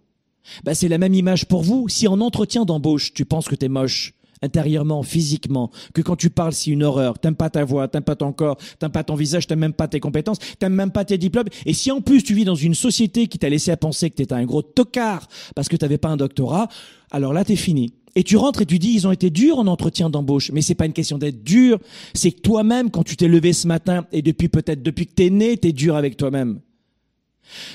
Bah, 0.63 0.75
C'est 0.75 0.88
la 0.88 0.97
même 0.97 1.13
image 1.13 1.45
pour 1.45 1.62
vous. 1.62 1.89
Si 1.89 2.08
en 2.08 2.21
entretien 2.21 2.65
d'embauche, 2.65 3.13
tu 3.13 3.25
penses 3.25 3.47
que 3.47 3.55
tu 3.55 3.65
es 3.65 3.69
moche, 3.69 4.13
intérieurement, 4.41 5.04
physiquement, 5.04 5.71
que 5.93 6.02
quand 6.02 6.15
tu 6.15 6.30
parles, 6.30 6.54
c'est 6.54 6.71
une 6.71 6.84
horreur. 6.84 7.19
T'aimes 7.19 7.36
pas 7.36 7.50
ta 7.50 7.63
voix, 7.63 7.88
t'aimes 7.88 8.04
pas 8.04 8.15
ton 8.15 8.32
corps, 8.32 8.58
t'aimes 8.80 8.91
pas 8.91 9.04
ton 9.04 9.15
visage, 9.15 9.48
t'aimes 9.48 9.60
même 9.60 9.74
pas 9.74 9.88
tes 9.88 10.00
compétences, 10.00 10.39
t'aimes 10.60 10.74
même 10.74 10.91
pas 10.91 11.06
tes 11.06 11.17
diplômes. 11.17 11.48
Et 11.65 11.74
si 11.74 11.91
en 11.91 12.02
plus 12.02 12.24
tu 12.24 12.34
vis 12.34 12.45
dans 12.45 12.56
une 12.56 12.76
société 12.76 13.28
qui 13.28 13.39
t'a 13.39 13.50
laissé 13.50 13.71
à 13.71 13.78
penser 13.78 14.10
que 14.10 14.15
t'étais 14.15 14.34
un 14.34 14.45
gros 14.45 14.62
tocard 14.62 15.28
parce 15.56 15.69
que 15.69 15.76
t'avais 15.76 15.98
pas 15.98 16.10
un 16.10 16.17
doctorat, 16.17 16.67
alors 17.12 17.34
là 17.34 17.43
t'es 17.43 17.56
fini. 17.56 17.93
Et 18.17 18.24
tu 18.24 18.38
rentres 18.38 18.62
et 18.62 18.65
tu 18.65 18.80
dis 18.80 18.93
ils 18.93 19.08
ont 19.08 19.12
été 19.12 19.30
durs 19.30 19.60
en 19.60 19.67
entretien 19.67 20.10
d'embauche, 20.10 20.52
mais 20.52 20.62
c'est 20.62 20.76
pas 20.76 20.86
une 20.86 20.93
question 20.93 21.17
d'être 21.17 21.43
dur, 21.43 21.80
c'est 22.13 22.32
toi-même 22.32 22.89
quand 22.89 23.04
tu 23.04 23.17
t'es 23.17 23.28
levé 23.28 23.52
ce 23.52 23.67
matin 23.67 24.06
et 24.12 24.21
depuis 24.21 24.48
peut-être 24.48 24.82
depuis 24.82 25.06
que 25.06 25.13
t'es 25.13 25.30
né, 25.30 25.58
t'es 25.58 25.74
dur 25.74 25.95
avec 25.95 26.15
toi-même. 26.15 26.60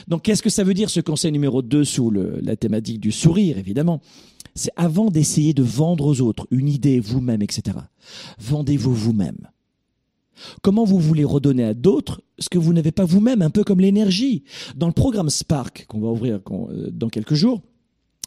Donc 0.09 0.23
qu'est-ce 0.23 0.43
que 0.43 0.51
ça 0.51 0.65
veut 0.65 0.75
dire 0.75 0.91
ce 0.91 1.01
conseil 1.01 1.31
numéro 1.31 1.63
2 1.63 1.85
sous 1.85 2.11
la 2.11 2.57
thématique 2.57 3.01
du 3.01 3.13
sourire 3.13 3.59
évidemment? 3.59 4.01
C'est 4.55 4.73
avant 4.77 5.11
d'essayer 5.11 5.55
de 5.55 5.63
vendre 5.63 6.07
aux 6.07 6.21
autres 6.21 6.47
une 6.51 6.69
idée 6.69 7.01
vous-même, 7.01 7.43
etc. 7.43 7.77
Vendez-vous 8.39 8.95
vous-même. 8.95 9.49
Comment 10.63 10.85
vous 10.85 10.99
voulez 10.99 11.25
redonner 11.25 11.65
à 11.65 11.75
d'autres 11.75 12.23
ce 12.39 12.49
que 12.49 12.59
vous 12.59 12.73
n'avez 12.73 12.93
pas 12.93 13.05
vous-même, 13.05 13.43
un 13.43 13.51
peu 13.51 13.65
comme 13.65 13.81
l'énergie? 13.81 14.45
Dans 14.75 14.87
le 14.87 14.93
programme 14.93 15.31
Spark, 15.31 15.87
qu'on 15.87 16.01
va 16.01 16.09
ouvrir 16.09 16.41
dans 16.93 17.09
quelques 17.09 17.35
jours, 17.35 17.61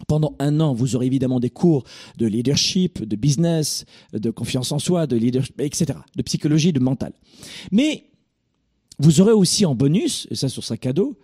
pendant 0.07 0.35
un 0.39 0.59
an, 0.59 0.73
vous 0.73 0.95
aurez 0.95 1.05
évidemment 1.05 1.39
des 1.39 1.49
cours 1.49 1.83
de 2.17 2.25
leadership, 2.25 3.03
de 3.03 3.15
business, 3.15 3.85
de 4.11 4.29
confiance 4.29 4.71
en 4.71 4.79
soi, 4.79 5.07
de 5.07 5.15
leadership, 5.15 5.59
etc., 5.61 5.97
de 6.15 6.21
psychologie, 6.23 6.73
de 6.73 6.79
mental. 6.79 7.13
Mais 7.71 8.05
vous 8.99 9.21
aurez 9.21 9.31
aussi 9.31 9.65
en 9.65 9.75
bonus, 9.75 10.27
et 10.29 10.35
ça 10.35 10.49
sur 10.49 10.63
sa 10.63 10.77
cadeau, 10.77 11.17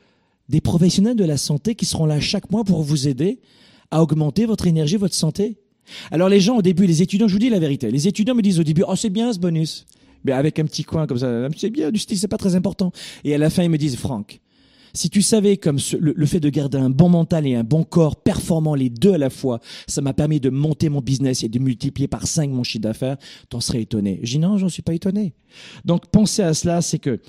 des 0.47 0.61
professionnels 0.61 1.15
de 1.15 1.25
la 1.25 1.37
santé 1.37 1.75
qui 1.75 1.85
seront 1.85 2.05
là 2.05 2.19
chaque 2.19 2.49
mois 2.51 2.63
pour 2.63 2.81
vous 2.81 3.07
aider 3.07 3.39
à 3.91 4.01
augmenter 4.01 4.45
votre 4.45 4.67
énergie, 4.67 4.97
votre 4.97 5.15
santé 5.15 5.57
Alors 6.11 6.29
les 6.29 6.39
gens 6.39 6.57
au 6.57 6.61
début, 6.61 6.85
les 6.85 7.01
étudiants, 7.01 7.27
je 7.27 7.33
vous 7.33 7.39
dis 7.39 7.49
la 7.49 7.59
vérité, 7.59 7.91
les 7.91 8.07
étudiants 8.07 8.35
me 8.35 8.41
disent 8.41 8.59
au 8.59 8.63
début, 8.63 8.83
oh 8.87 8.95
c'est 8.95 9.09
bien 9.09 9.31
ce 9.33 9.39
bonus, 9.39 9.85
mais 10.23 10.31
avec 10.31 10.59
un 10.59 10.65
petit 10.65 10.83
coin 10.83 11.07
comme 11.07 11.17
ça, 11.17 11.47
c'est 11.57 11.69
bien, 11.69 11.91
du 11.91 11.99
style 11.99 12.17
c'est 12.17 12.27
pas 12.27 12.37
très 12.37 12.55
important. 12.55 12.91
Et 13.23 13.33
à 13.33 13.37
la 13.37 13.49
fin 13.49 13.63
ils 13.63 13.69
me 13.69 13.77
disent, 13.77 13.95
Franck, 13.95 14.39
si 14.93 15.09
tu 15.09 15.21
savais 15.21 15.57
comme 15.57 15.77
le, 15.99 16.25
fait 16.25 16.39
de 16.39 16.49
garder 16.49 16.77
un 16.77 16.89
bon 16.89 17.09
mental 17.09 17.45
et 17.45 17.55
un 17.55 17.63
bon 17.63 17.83
corps 17.83 18.15
performant 18.15 18.75
les 18.75 18.89
deux 18.89 19.13
à 19.13 19.17
la 19.17 19.29
fois, 19.29 19.59
ça 19.87 20.01
m'a 20.01 20.13
permis 20.13 20.39
de 20.39 20.49
monter 20.49 20.89
mon 20.89 21.01
business 21.01 21.43
et 21.43 21.49
de 21.49 21.59
multiplier 21.59 22.07
par 22.07 22.27
cinq 22.27 22.49
mon 22.49 22.63
chiffre 22.63 22.83
d'affaires, 22.83 23.17
t'en 23.49 23.59
serais 23.59 23.81
étonné. 23.81 24.19
Je 24.23 24.31
dis 24.33 24.39
non, 24.39 24.57
j'en 24.57 24.69
suis 24.69 24.81
pas 24.81 24.93
étonné. 24.93 25.33
Donc 25.85 26.07
pensez 26.07 26.41
à 26.41 26.53
cela, 26.53 26.81
c'est 26.81 26.99
que 26.99 27.19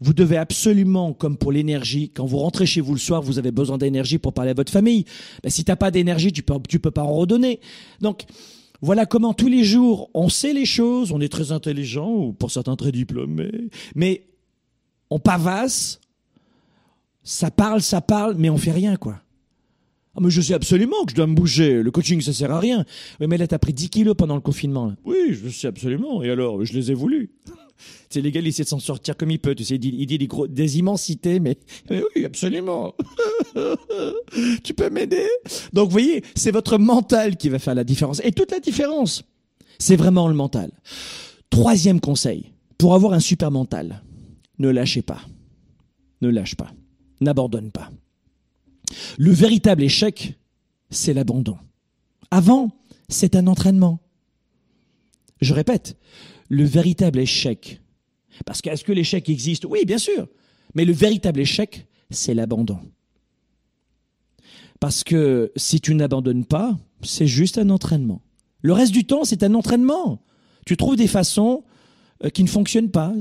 vous 0.00 0.12
devez 0.12 0.36
absolument, 0.36 1.12
comme 1.12 1.36
pour 1.36 1.52
l'énergie, 1.52 2.10
quand 2.10 2.26
vous 2.26 2.38
rentrez 2.38 2.66
chez 2.66 2.80
vous 2.80 2.92
le 2.92 2.98
soir, 2.98 3.22
vous 3.22 3.38
avez 3.38 3.52
besoin 3.52 3.78
d'énergie 3.78 4.18
pour 4.18 4.32
parler 4.32 4.50
à 4.50 4.54
votre 4.54 4.72
famille. 4.72 5.04
Ben, 5.42 5.50
si 5.50 5.64
t'as 5.64 5.76
pas 5.76 5.90
d'énergie, 5.90 6.32
tu 6.32 6.42
peux, 6.42 6.54
tu 6.68 6.80
peux 6.80 6.90
pas 6.90 7.02
en 7.02 7.12
redonner. 7.12 7.60
Donc, 8.00 8.24
voilà 8.80 9.06
comment 9.06 9.32
tous 9.32 9.48
les 9.48 9.64
jours, 9.64 10.10
on 10.14 10.28
sait 10.28 10.52
les 10.52 10.66
choses, 10.66 11.12
on 11.12 11.20
est 11.20 11.28
très 11.28 11.52
intelligent, 11.52 12.10
ou 12.10 12.32
pour 12.32 12.50
certains 12.50 12.76
très 12.76 12.92
diplômés, 12.92 13.68
mais 13.94 14.26
on 15.10 15.18
pavasse, 15.18 16.00
ça 17.22 17.50
parle, 17.50 17.80
ça 17.80 18.00
parle, 18.00 18.34
mais 18.36 18.50
on 18.50 18.58
fait 18.58 18.72
rien, 18.72 18.96
quoi. 18.96 19.20
Ah, 20.16 20.20
mais 20.20 20.30
je 20.30 20.40
sais 20.40 20.54
absolument 20.54 21.04
que 21.04 21.10
je 21.10 21.16
dois 21.16 21.26
me 21.26 21.34
bouger. 21.34 21.82
Le 21.82 21.90
coaching, 21.90 22.20
ça 22.20 22.32
sert 22.32 22.52
à 22.52 22.60
rien. 22.60 22.84
Oui, 23.20 23.26
mais 23.26 23.36
là, 23.36 23.48
t'as 23.48 23.58
pris 23.58 23.72
10 23.72 23.90
kilos 23.90 24.14
pendant 24.16 24.36
le 24.36 24.40
confinement. 24.40 24.86
Là. 24.86 24.96
Oui, 25.04 25.32
je 25.32 25.48
sais 25.48 25.66
absolument. 25.66 26.22
Et 26.22 26.30
alors, 26.30 26.64
je 26.64 26.72
les 26.72 26.92
ai 26.92 26.94
voulus. 26.94 27.30
C'est 28.08 28.20
légal, 28.20 28.44
il 28.44 28.48
essaie 28.48 28.62
de 28.64 28.68
s'en 28.68 28.78
sortir 28.78 29.16
comme 29.16 29.30
il 29.30 29.38
peut. 29.38 29.54
Il 29.58 29.78
dit 29.78 30.18
des, 30.18 30.26
gros, 30.26 30.46
des 30.46 30.78
immensités, 30.78 31.40
mais, 31.40 31.58
mais 31.90 32.02
oui, 32.14 32.24
absolument. 32.24 32.94
tu 34.64 34.74
peux 34.74 34.90
m'aider? 34.90 35.26
Donc, 35.72 35.86
vous 35.86 35.92
voyez, 35.92 36.24
c'est 36.34 36.52
votre 36.52 36.78
mental 36.78 37.36
qui 37.36 37.48
va 37.48 37.58
faire 37.58 37.74
la 37.74 37.84
différence. 37.84 38.20
Et 38.24 38.32
toute 38.32 38.52
la 38.52 38.60
différence, 38.60 39.24
c'est 39.78 39.96
vraiment 39.96 40.28
le 40.28 40.34
mental. 40.34 40.70
Troisième 41.50 42.00
conseil, 42.00 42.52
pour 42.78 42.94
avoir 42.94 43.12
un 43.12 43.20
super 43.20 43.50
mental, 43.50 44.02
ne 44.58 44.68
lâchez 44.68 45.02
pas. 45.02 45.20
Ne 46.20 46.28
lâche 46.28 46.54
pas. 46.54 46.72
N'abandonne 47.20 47.70
pas. 47.70 47.90
Le 49.18 49.32
véritable 49.32 49.82
échec, 49.82 50.38
c'est 50.90 51.14
l'abandon. 51.14 51.56
Avant, 52.30 52.70
c'est 53.08 53.36
un 53.36 53.46
entraînement. 53.46 54.00
Je 55.40 55.54
répète, 55.54 55.96
le 56.48 56.64
véritable 56.64 57.18
échec, 57.18 57.80
parce 58.44 58.62
que 58.62 58.70
est-ce 58.70 58.84
que 58.84 58.92
l'échec 58.92 59.28
existe? 59.28 59.64
Oui, 59.64 59.84
bien 59.84 59.98
sûr, 59.98 60.26
mais 60.74 60.84
le 60.84 60.92
véritable 60.92 61.40
échec, 61.40 61.86
c'est 62.10 62.34
l'abandon. 62.34 62.78
Parce 64.80 65.04
que 65.04 65.52
si 65.56 65.80
tu 65.80 65.94
n'abandonnes 65.94 66.44
pas, 66.44 66.76
c'est 67.02 67.26
juste 67.26 67.58
un 67.58 67.70
entraînement. 67.70 68.22
Le 68.60 68.72
reste 68.72 68.92
du 68.92 69.04
temps, 69.04 69.24
c'est 69.24 69.42
un 69.42 69.54
entraînement. 69.54 70.22
Tu 70.66 70.76
trouves 70.76 70.96
des 70.96 71.06
façons 71.06 71.64
euh, 72.24 72.30
qui 72.30 72.42
ne 72.42 72.48
fonctionnent 72.48 72.90
pas. 72.90 73.14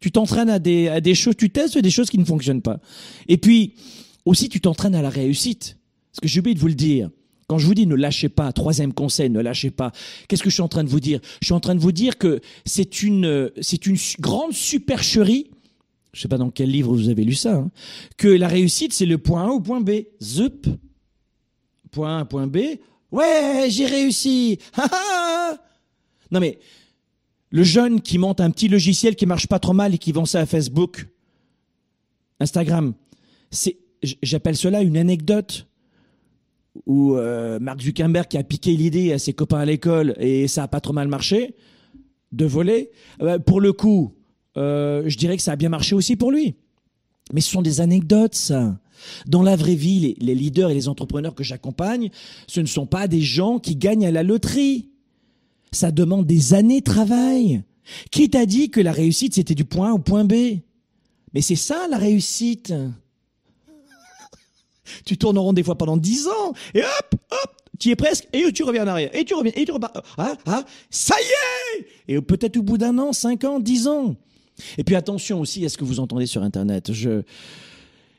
Tu 0.00 0.10
t'entraînes 0.10 0.50
à 0.50 0.58
des, 0.58 0.88
à 0.88 1.00
des 1.00 1.14
choses, 1.14 1.36
tu 1.36 1.50
testes 1.50 1.78
des 1.78 1.90
choses 1.90 2.10
qui 2.10 2.18
ne 2.18 2.24
fonctionnent 2.24 2.62
pas. 2.62 2.80
Et 3.28 3.36
puis, 3.36 3.74
aussi, 4.24 4.48
tu 4.48 4.60
t'entraînes 4.60 4.94
à 4.94 5.02
la 5.02 5.10
réussite. 5.10 5.78
Parce 6.12 6.20
que 6.20 6.28
j'ai 6.28 6.40
oublié 6.40 6.54
de 6.54 6.60
vous 6.60 6.68
le 6.68 6.74
dire. 6.74 7.10
Quand 7.46 7.58
je 7.58 7.66
vous 7.66 7.74
dis 7.74 7.86
ne 7.86 7.94
lâchez 7.94 8.28
pas, 8.28 8.52
troisième 8.52 8.92
conseil, 8.92 9.30
ne 9.30 9.40
lâchez 9.40 9.70
pas, 9.70 9.92
qu'est-ce 10.28 10.42
que 10.42 10.50
je 10.50 10.54
suis 10.54 10.62
en 10.62 10.68
train 10.68 10.84
de 10.84 10.88
vous 10.88 11.00
dire? 11.00 11.20
Je 11.40 11.46
suis 11.46 11.54
en 11.54 11.60
train 11.60 11.74
de 11.74 11.80
vous 11.80 11.92
dire 11.92 12.18
que 12.18 12.40
c'est 12.64 13.02
une, 13.02 13.50
grande 14.20 14.52
supercherie, 14.52 15.50
je 16.12 16.22
sais 16.22 16.28
pas 16.28 16.38
dans 16.38 16.50
quel 16.50 16.70
livre 16.70 16.94
vous 16.94 17.08
avez 17.08 17.24
lu 17.24 17.34
ça, 17.34 17.56
hein, 17.56 17.70
que 18.16 18.28
la 18.28 18.48
réussite 18.48 18.92
c'est 18.92 19.06
le 19.06 19.18
point 19.18 19.46
A 19.46 19.48
au 19.48 19.60
point 19.60 19.80
B. 19.80 19.90
Zup, 20.22 20.66
point 21.90 22.20
A, 22.20 22.24
point 22.24 22.46
B, 22.46 22.58
ouais, 23.12 23.66
j'ai 23.68 23.86
réussi. 23.86 24.58
Non 26.30 26.40
mais, 26.40 26.58
le 27.50 27.62
jeune 27.62 28.00
qui 28.00 28.18
monte 28.18 28.40
un 28.40 28.50
petit 28.50 28.66
logiciel 28.66 29.14
qui 29.14 29.26
marche 29.26 29.46
pas 29.46 29.60
trop 29.60 29.74
mal 29.74 29.94
et 29.94 29.98
qui 29.98 30.10
vend 30.10 30.24
ça 30.24 30.40
à 30.40 30.46
Facebook, 30.46 31.06
Instagram, 32.40 32.94
c'est, 33.52 33.76
j'appelle 34.22 34.56
cela 34.56 34.82
une 34.82 34.96
anecdote 34.96 35.68
où 36.86 37.16
euh, 37.16 37.58
Mark 37.60 37.80
Zuckerberg 37.80 38.28
qui 38.28 38.38
a 38.38 38.42
piqué 38.42 38.76
l'idée 38.76 39.12
à 39.12 39.18
ses 39.18 39.32
copains 39.32 39.60
à 39.60 39.64
l'école 39.64 40.14
et 40.18 40.48
ça 40.48 40.64
a 40.64 40.68
pas 40.68 40.80
trop 40.80 40.92
mal 40.92 41.08
marché 41.08 41.54
de 42.32 42.44
voler. 42.44 42.90
Euh, 43.22 43.38
pour 43.38 43.60
le 43.60 43.72
coup, 43.72 44.14
euh, 44.56 45.04
je 45.06 45.16
dirais 45.16 45.36
que 45.36 45.42
ça 45.42 45.52
a 45.52 45.56
bien 45.56 45.68
marché 45.68 45.94
aussi 45.94 46.16
pour 46.16 46.32
lui. 46.32 46.56
Mais 47.32 47.40
ce 47.40 47.50
sont 47.50 47.62
des 47.62 47.80
anecdotes, 47.80 48.34
ça. 48.34 48.78
Dans 49.26 49.42
la 49.42 49.56
vraie 49.56 49.74
vie, 49.74 50.00
les, 50.00 50.16
les 50.18 50.34
leaders 50.34 50.70
et 50.70 50.74
les 50.74 50.88
entrepreneurs 50.88 51.34
que 51.34 51.44
j'accompagne, 51.44 52.10
ce 52.46 52.60
ne 52.60 52.66
sont 52.66 52.86
pas 52.86 53.08
des 53.08 53.20
gens 53.20 53.58
qui 53.58 53.76
gagnent 53.76 54.06
à 54.06 54.10
la 54.10 54.22
loterie. 54.22 54.90
Ça 55.72 55.90
demande 55.90 56.26
des 56.26 56.54
années 56.54 56.80
de 56.80 56.84
travail. 56.84 57.62
Qui 58.10 58.30
t'a 58.30 58.46
dit 58.46 58.70
que 58.70 58.80
la 58.80 58.92
réussite, 58.92 59.34
c'était 59.34 59.54
du 59.54 59.64
point 59.64 59.90
A 59.90 59.94
au 59.94 59.98
point 59.98 60.24
B? 60.24 60.60
Mais 61.32 61.40
c'est 61.40 61.56
ça, 61.56 61.86
la 61.90 61.98
réussite. 61.98 62.72
Tu 65.04 65.16
tournes 65.16 65.38
en 65.38 65.42
rond 65.42 65.52
des 65.52 65.62
fois 65.62 65.76
pendant 65.76 65.96
dix 65.96 66.26
ans, 66.26 66.52
et 66.74 66.82
hop, 66.82 67.14
hop, 67.30 67.56
tu 67.78 67.88
y 67.88 67.92
es 67.92 67.96
presque, 67.96 68.26
et 68.32 68.52
tu 68.52 68.62
reviens 68.62 68.84
en 68.84 68.88
arrière, 68.88 69.10
et 69.14 69.24
tu 69.24 69.34
reviens, 69.34 69.52
et 69.54 69.64
tu 69.64 69.72
repars. 69.72 69.92
Ah, 70.18 70.36
ah, 70.46 70.64
ça 70.90 71.14
y 71.20 71.78
est 71.80 71.86
Et 72.08 72.20
peut-être 72.20 72.56
au 72.56 72.62
bout 72.62 72.78
d'un 72.78 72.98
an, 72.98 73.12
cinq 73.12 73.44
ans, 73.44 73.60
dix 73.60 73.88
ans. 73.88 74.16
Et 74.78 74.84
puis 74.84 74.94
attention 74.94 75.40
aussi 75.40 75.64
à 75.64 75.68
ce 75.68 75.76
que 75.76 75.84
vous 75.84 76.00
entendez 76.00 76.26
sur 76.26 76.42
Internet. 76.42 76.92
Je 76.92 77.22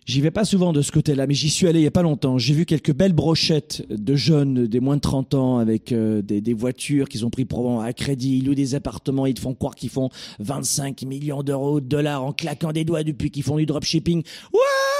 J'y 0.05 0.21
vais 0.21 0.29
pas 0.29 0.45
souvent 0.45 0.71
de 0.71 0.83
ce 0.83 0.91
côté-là, 0.91 1.25
mais 1.25 1.33
j'y 1.33 1.49
suis 1.49 1.67
allé 1.67 1.79
il 1.79 1.83
y 1.83 1.87
a 1.87 1.91
pas 1.91 2.03
longtemps. 2.03 2.37
J'ai 2.37 2.53
vu 2.53 2.67
quelques 2.67 2.93
belles 2.93 3.13
brochettes 3.13 3.83
de 3.89 4.15
jeunes 4.15 4.67
des 4.67 4.79
moins 4.79 4.97
de 4.97 5.01
30 5.01 5.33
ans 5.33 5.57
avec 5.57 5.91
euh, 5.91 6.21
des, 6.21 6.41
des, 6.41 6.53
voitures 6.53 7.09
qu'ils 7.09 7.25
ont 7.25 7.31
pris 7.31 7.43
pour 7.43 7.81
à 7.81 7.91
crédit, 7.91 8.37
ils 8.37 8.45
louent 8.45 8.53
des 8.53 8.75
appartements, 8.75 9.25
ils 9.25 9.33
te 9.33 9.39
font 9.39 9.55
croire 9.55 9.73
qu'ils 9.73 9.89
font 9.89 10.09
25 10.37 11.01
millions 11.01 11.41
d'euros, 11.41 11.81
de 11.81 11.87
dollars 11.87 12.23
en 12.23 12.33
claquant 12.33 12.71
des 12.71 12.83
doigts 12.85 13.03
depuis 13.03 13.31
qu'ils 13.31 13.41
font 13.41 13.57
du 13.57 13.65
dropshipping. 13.65 14.21
What? 14.53 14.94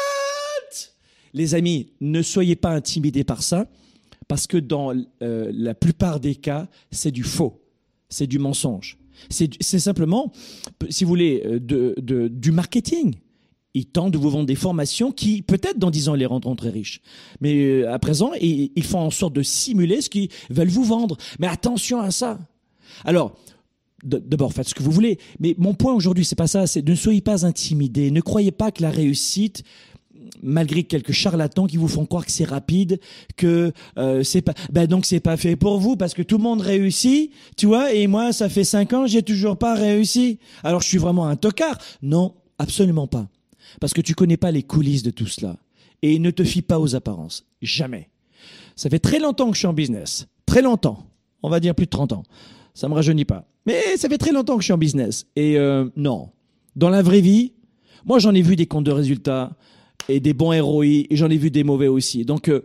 Les 1.36 1.54
amis, 1.54 1.92
ne 2.02 2.22
soyez 2.22 2.56
pas 2.56 2.72
intimidés 2.72 3.26
par 3.26 3.44
ça, 3.44 3.68
parce 4.28 4.48
que 4.48 4.58
dans 4.58 4.94
euh, 5.22 5.52
la 5.54 5.76
plupart 5.76 6.20
des 6.20 6.34
cas, 6.34 6.68
c'est 6.92 7.12
du 7.12 7.24
faux, 7.24 7.62
c'est 8.10 8.26
du 8.26 8.40
mensonge. 8.40 8.98
C'est 9.30 9.80
simplement, 9.80 10.32
si 10.90 11.04
vous 11.04 11.10
voulez, 11.10 11.44
euh, 11.46 11.60
de, 11.60 12.28
du 12.28 12.52
marketing. 12.52 13.16
Ils 13.74 13.86
tentent 13.86 14.14
de 14.14 14.18
vous 14.18 14.30
vendre 14.30 14.46
des 14.46 14.56
formations 14.56 15.12
qui, 15.12 15.42
peut-être 15.42 15.78
dans 15.78 15.92
10 15.92 16.10
ans, 16.10 16.14
les 16.14 16.26
rendront 16.26 16.56
très 16.56 16.70
riches. 16.70 17.02
Mais 17.42 17.54
euh, 17.56 17.94
à 17.94 18.00
présent, 18.00 18.32
ils, 18.40 18.72
ils 18.76 18.84
font 18.84 19.00
en 19.00 19.12
sorte 19.12 19.34
de 19.34 19.44
simuler 19.44 20.00
ce 20.00 20.10
qu'ils 20.10 20.30
veulent 20.50 20.70
vous 20.70 20.86
vendre. 20.86 21.18
Mais 21.40 21.48
attention 21.48 22.00
à 22.00 22.12
ça. 22.12 22.40
Alors, 23.04 23.36
D'abord, 24.04 24.54
faites 24.54 24.70
ce 24.70 24.76
que 24.76 24.84
vous 24.84 24.92
voulez. 24.92 25.18
Mais 25.40 25.56
mon 25.58 25.74
point 25.74 25.92
aujourd'hui, 25.92 26.26
c'est 26.26 26.36
pas 26.36 26.46
ça. 26.46 26.68
C'est 26.68 26.88
ne 26.88 26.94
soyez 26.94 27.22
pas 27.22 27.44
intimidés. 27.44 28.12
Ne 28.12 28.22
croyez 28.22 28.52
pas 28.52 28.70
que 28.72 28.84
la 28.84 28.92
réussite 28.92 29.64
malgré 30.42 30.84
quelques 30.84 31.12
charlatans 31.12 31.68
qui 31.68 31.78
vous 31.78 31.88
font 31.88 32.06
croire 32.06 32.26
que 32.26 32.32
c'est 32.32 32.46
rapide, 32.46 33.00
que 33.36 33.72
euh, 33.98 34.24
c'est 34.24 34.42
pas, 34.42 34.54
ben 34.72 34.88
donc 34.88 35.06
c'est 35.06 35.20
pas 35.20 35.38
fait 35.38 35.56
pour 35.56 35.80
vous 35.80 35.96
parce 35.96 36.14
que 36.14 36.22
tout 36.22 36.38
le 36.38 36.44
monde 36.44 36.62
réussit, 36.62 37.32
tu 37.58 37.66
vois, 37.66 37.94
et 37.94 38.08
moi 38.08 38.34
ça 38.34 38.50
fait 38.50 38.64
cinq 38.64 38.94
ans 38.94 39.08
j'ai 39.08 39.24
toujours 39.24 39.58
pas 39.58 39.76
réussi. 39.76 40.40
Alors 40.64 40.82
je 40.82 40.88
suis 40.88 40.98
vraiment 40.98 41.28
un 41.28 41.36
tocard. 41.36 41.78
Non, 42.02 42.36
absolument 42.58 43.08
pas, 43.08 43.28
parce 43.80 43.94
que 43.94 44.02
tu 44.02 44.16
connais 44.16 44.38
pas 44.38 44.52
les 44.52 44.64
coulisses 44.64 45.04
de 45.04 45.12
tout 45.12 45.28
cela. 45.28 45.58
Et 46.02 46.20
ne 46.20 46.30
te 46.30 46.44
fie 46.44 46.62
pas 46.62 46.80
aux 46.80 46.96
apparences, 46.96 47.46
jamais. 47.62 48.10
Ça 48.76 48.90
fait 48.90 49.00
très 49.00 49.20
longtemps 49.20 49.48
que 49.48 49.54
je 49.54 49.60
suis 49.60 49.68
en 49.68 49.74
business, 49.74 50.28
très 50.46 50.62
longtemps, 50.62 51.08
on 51.42 51.50
va 51.50 51.60
dire 51.60 51.74
plus 51.74 51.86
de 51.86 51.92
30 51.92 52.14
ans. 52.14 52.24
Ça 52.74 52.90
me 52.90 52.94
rajeunit 52.94 53.26
pas, 53.26 53.48
mais 53.66 53.98
ça 53.98 54.10
fait 54.10 54.18
très 54.18 54.32
longtemps 54.32 54.56
que 54.56 54.62
je 54.62 54.66
suis 54.66 54.74
en 54.74 54.78
business. 54.78 55.26
Et 55.36 55.58
euh, 55.58 55.90
non, 55.96 56.30
dans 56.76 56.90
la 56.90 57.02
vraie 57.02 57.22
vie, 57.22 57.54
moi 58.06 58.20
j'en 58.20 58.34
ai 58.36 58.42
vu 58.42 58.56
des 58.56 58.68
comptes 58.68 58.84
de 58.84 58.92
résultats 58.92 59.56
et 60.10 60.20
des 60.20 60.34
bons 60.34 60.52
héros, 60.52 60.84
et 60.84 61.08
j'en 61.12 61.30
ai 61.30 61.38
vu 61.38 61.52
des 61.52 61.64
mauvais 61.64 61.88
aussi. 61.88 62.26
Donc, 62.26 62.50
euh, 62.50 62.64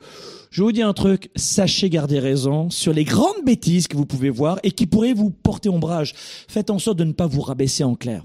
je 0.50 0.62
vous 0.62 0.72
dis 0.72 0.82
un 0.82 0.92
truc, 0.92 1.30
sachez 1.36 1.90
garder 1.90 2.18
raison 2.18 2.70
sur 2.70 2.92
les 2.92 3.04
grandes 3.04 3.44
bêtises 3.44 3.86
que 3.86 3.96
vous 3.96 4.06
pouvez 4.06 4.30
voir 4.30 4.58
et 4.62 4.72
qui 4.72 4.86
pourraient 4.86 5.14
vous 5.14 5.30
porter 5.30 5.68
ombrage. 5.68 6.14
Faites 6.48 6.70
en 6.70 6.78
sorte 6.78 6.98
de 6.98 7.04
ne 7.04 7.12
pas 7.12 7.26
vous 7.26 7.40
rabaisser 7.40 7.84
en 7.84 7.94
clair. 7.94 8.24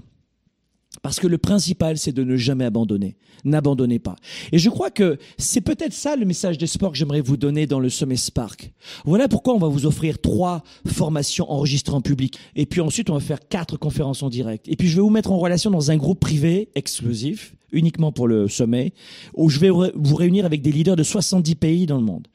Parce 1.06 1.20
que 1.20 1.28
le 1.28 1.38
principal, 1.38 1.98
c'est 1.98 2.10
de 2.10 2.24
ne 2.24 2.36
jamais 2.36 2.64
abandonner. 2.64 3.16
N'abandonnez 3.44 4.00
pas. 4.00 4.16
Et 4.50 4.58
je 4.58 4.68
crois 4.68 4.90
que 4.90 5.18
c'est 5.38 5.60
peut-être 5.60 5.92
ça 5.92 6.16
le 6.16 6.26
message 6.26 6.58
des 6.58 6.66
sports 6.66 6.90
que 6.90 6.98
j'aimerais 6.98 7.20
vous 7.20 7.36
donner 7.36 7.68
dans 7.68 7.78
le 7.78 7.90
sommet 7.90 8.16
Spark. 8.16 8.72
Voilà 9.04 9.28
pourquoi 9.28 9.54
on 9.54 9.58
va 9.58 9.68
vous 9.68 9.86
offrir 9.86 10.20
trois 10.20 10.64
formations 10.84 11.48
enregistrées 11.48 11.94
en 11.94 12.00
public. 12.00 12.40
Et 12.56 12.66
puis 12.66 12.80
ensuite, 12.80 13.08
on 13.08 13.14
va 13.14 13.20
faire 13.20 13.38
quatre 13.48 13.76
conférences 13.76 14.24
en 14.24 14.30
direct. 14.30 14.66
Et 14.66 14.74
puis, 14.74 14.88
je 14.88 14.96
vais 14.96 15.00
vous 15.00 15.10
mettre 15.10 15.30
en 15.30 15.38
relation 15.38 15.70
dans 15.70 15.92
un 15.92 15.96
groupe 15.96 16.18
privé 16.18 16.70
exclusif, 16.74 17.54
uniquement 17.70 18.10
pour 18.10 18.26
le 18.26 18.48
sommet, 18.48 18.92
où 19.34 19.48
je 19.48 19.60
vais 19.60 19.70
vous 19.70 20.16
réunir 20.16 20.44
avec 20.44 20.60
des 20.60 20.72
leaders 20.72 20.96
de 20.96 21.04
70 21.04 21.54
pays 21.54 21.86
dans 21.86 21.98
le 21.98 22.04
monde. 22.04 22.26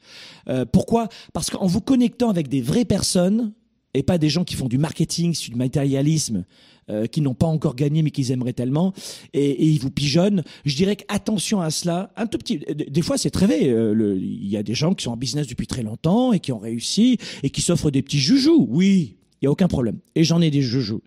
Euh, 0.48 0.64
pourquoi? 0.64 1.10
Parce 1.34 1.50
qu'en 1.50 1.66
vous 1.66 1.82
connectant 1.82 2.30
avec 2.30 2.48
des 2.48 2.62
vraies 2.62 2.86
personnes, 2.86 3.52
et 3.94 4.02
pas 4.02 4.18
des 4.18 4.28
gens 4.28 4.44
qui 4.44 4.54
font 4.54 4.68
du 4.68 4.78
marketing, 4.78 5.34
du 5.50 5.54
matérialisme, 5.56 6.44
euh, 6.90 7.06
qui 7.06 7.20
n'ont 7.20 7.34
pas 7.34 7.46
encore 7.46 7.76
gagné 7.76 8.02
mais 8.02 8.10
qu'ils 8.10 8.32
aimeraient 8.32 8.52
tellement, 8.52 8.92
et, 9.32 9.50
et, 9.50 9.66
ils 9.66 9.78
vous 9.78 9.90
pigeonnent. 9.90 10.42
Je 10.64 10.74
dirais 10.74 10.96
qu'attention 10.96 11.60
à 11.60 11.70
cela, 11.70 12.12
un 12.16 12.26
tout 12.26 12.38
petit. 12.38 12.58
Des 12.58 13.02
fois, 13.02 13.18
c'est 13.18 13.30
très 13.30 13.46
vrai. 13.46 13.68
Euh, 13.68 14.18
il 14.18 14.48
y 14.48 14.56
a 14.56 14.62
des 14.62 14.74
gens 14.74 14.92
qui 14.94 15.04
sont 15.04 15.12
en 15.12 15.16
business 15.16 15.46
depuis 15.46 15.66
très 15.66 15.82
longtemps 15.82 16.32
et 16.32 16.40
qui 16.40 16.52
ont 16.52 16.58
réussi 16.58 17.18
et 17.42 17.50
qui 17.50 17.60
s'offrent 17.60 17.90
des 17.90 18.02
petits 18.02 18.18
joujoux. 18.18 18.66
Oui, 18.68 19.16
il 19.40 19.44
y 19.44 19.48
a 19.48 19.50
aucun 19.50 19.68
problème. 19.68 19.98
Et 20.14 20.24
j'en 20.24 20.40
ai 20.40 20.50
des 20.50 20.62
joujoux, 20.62 21.02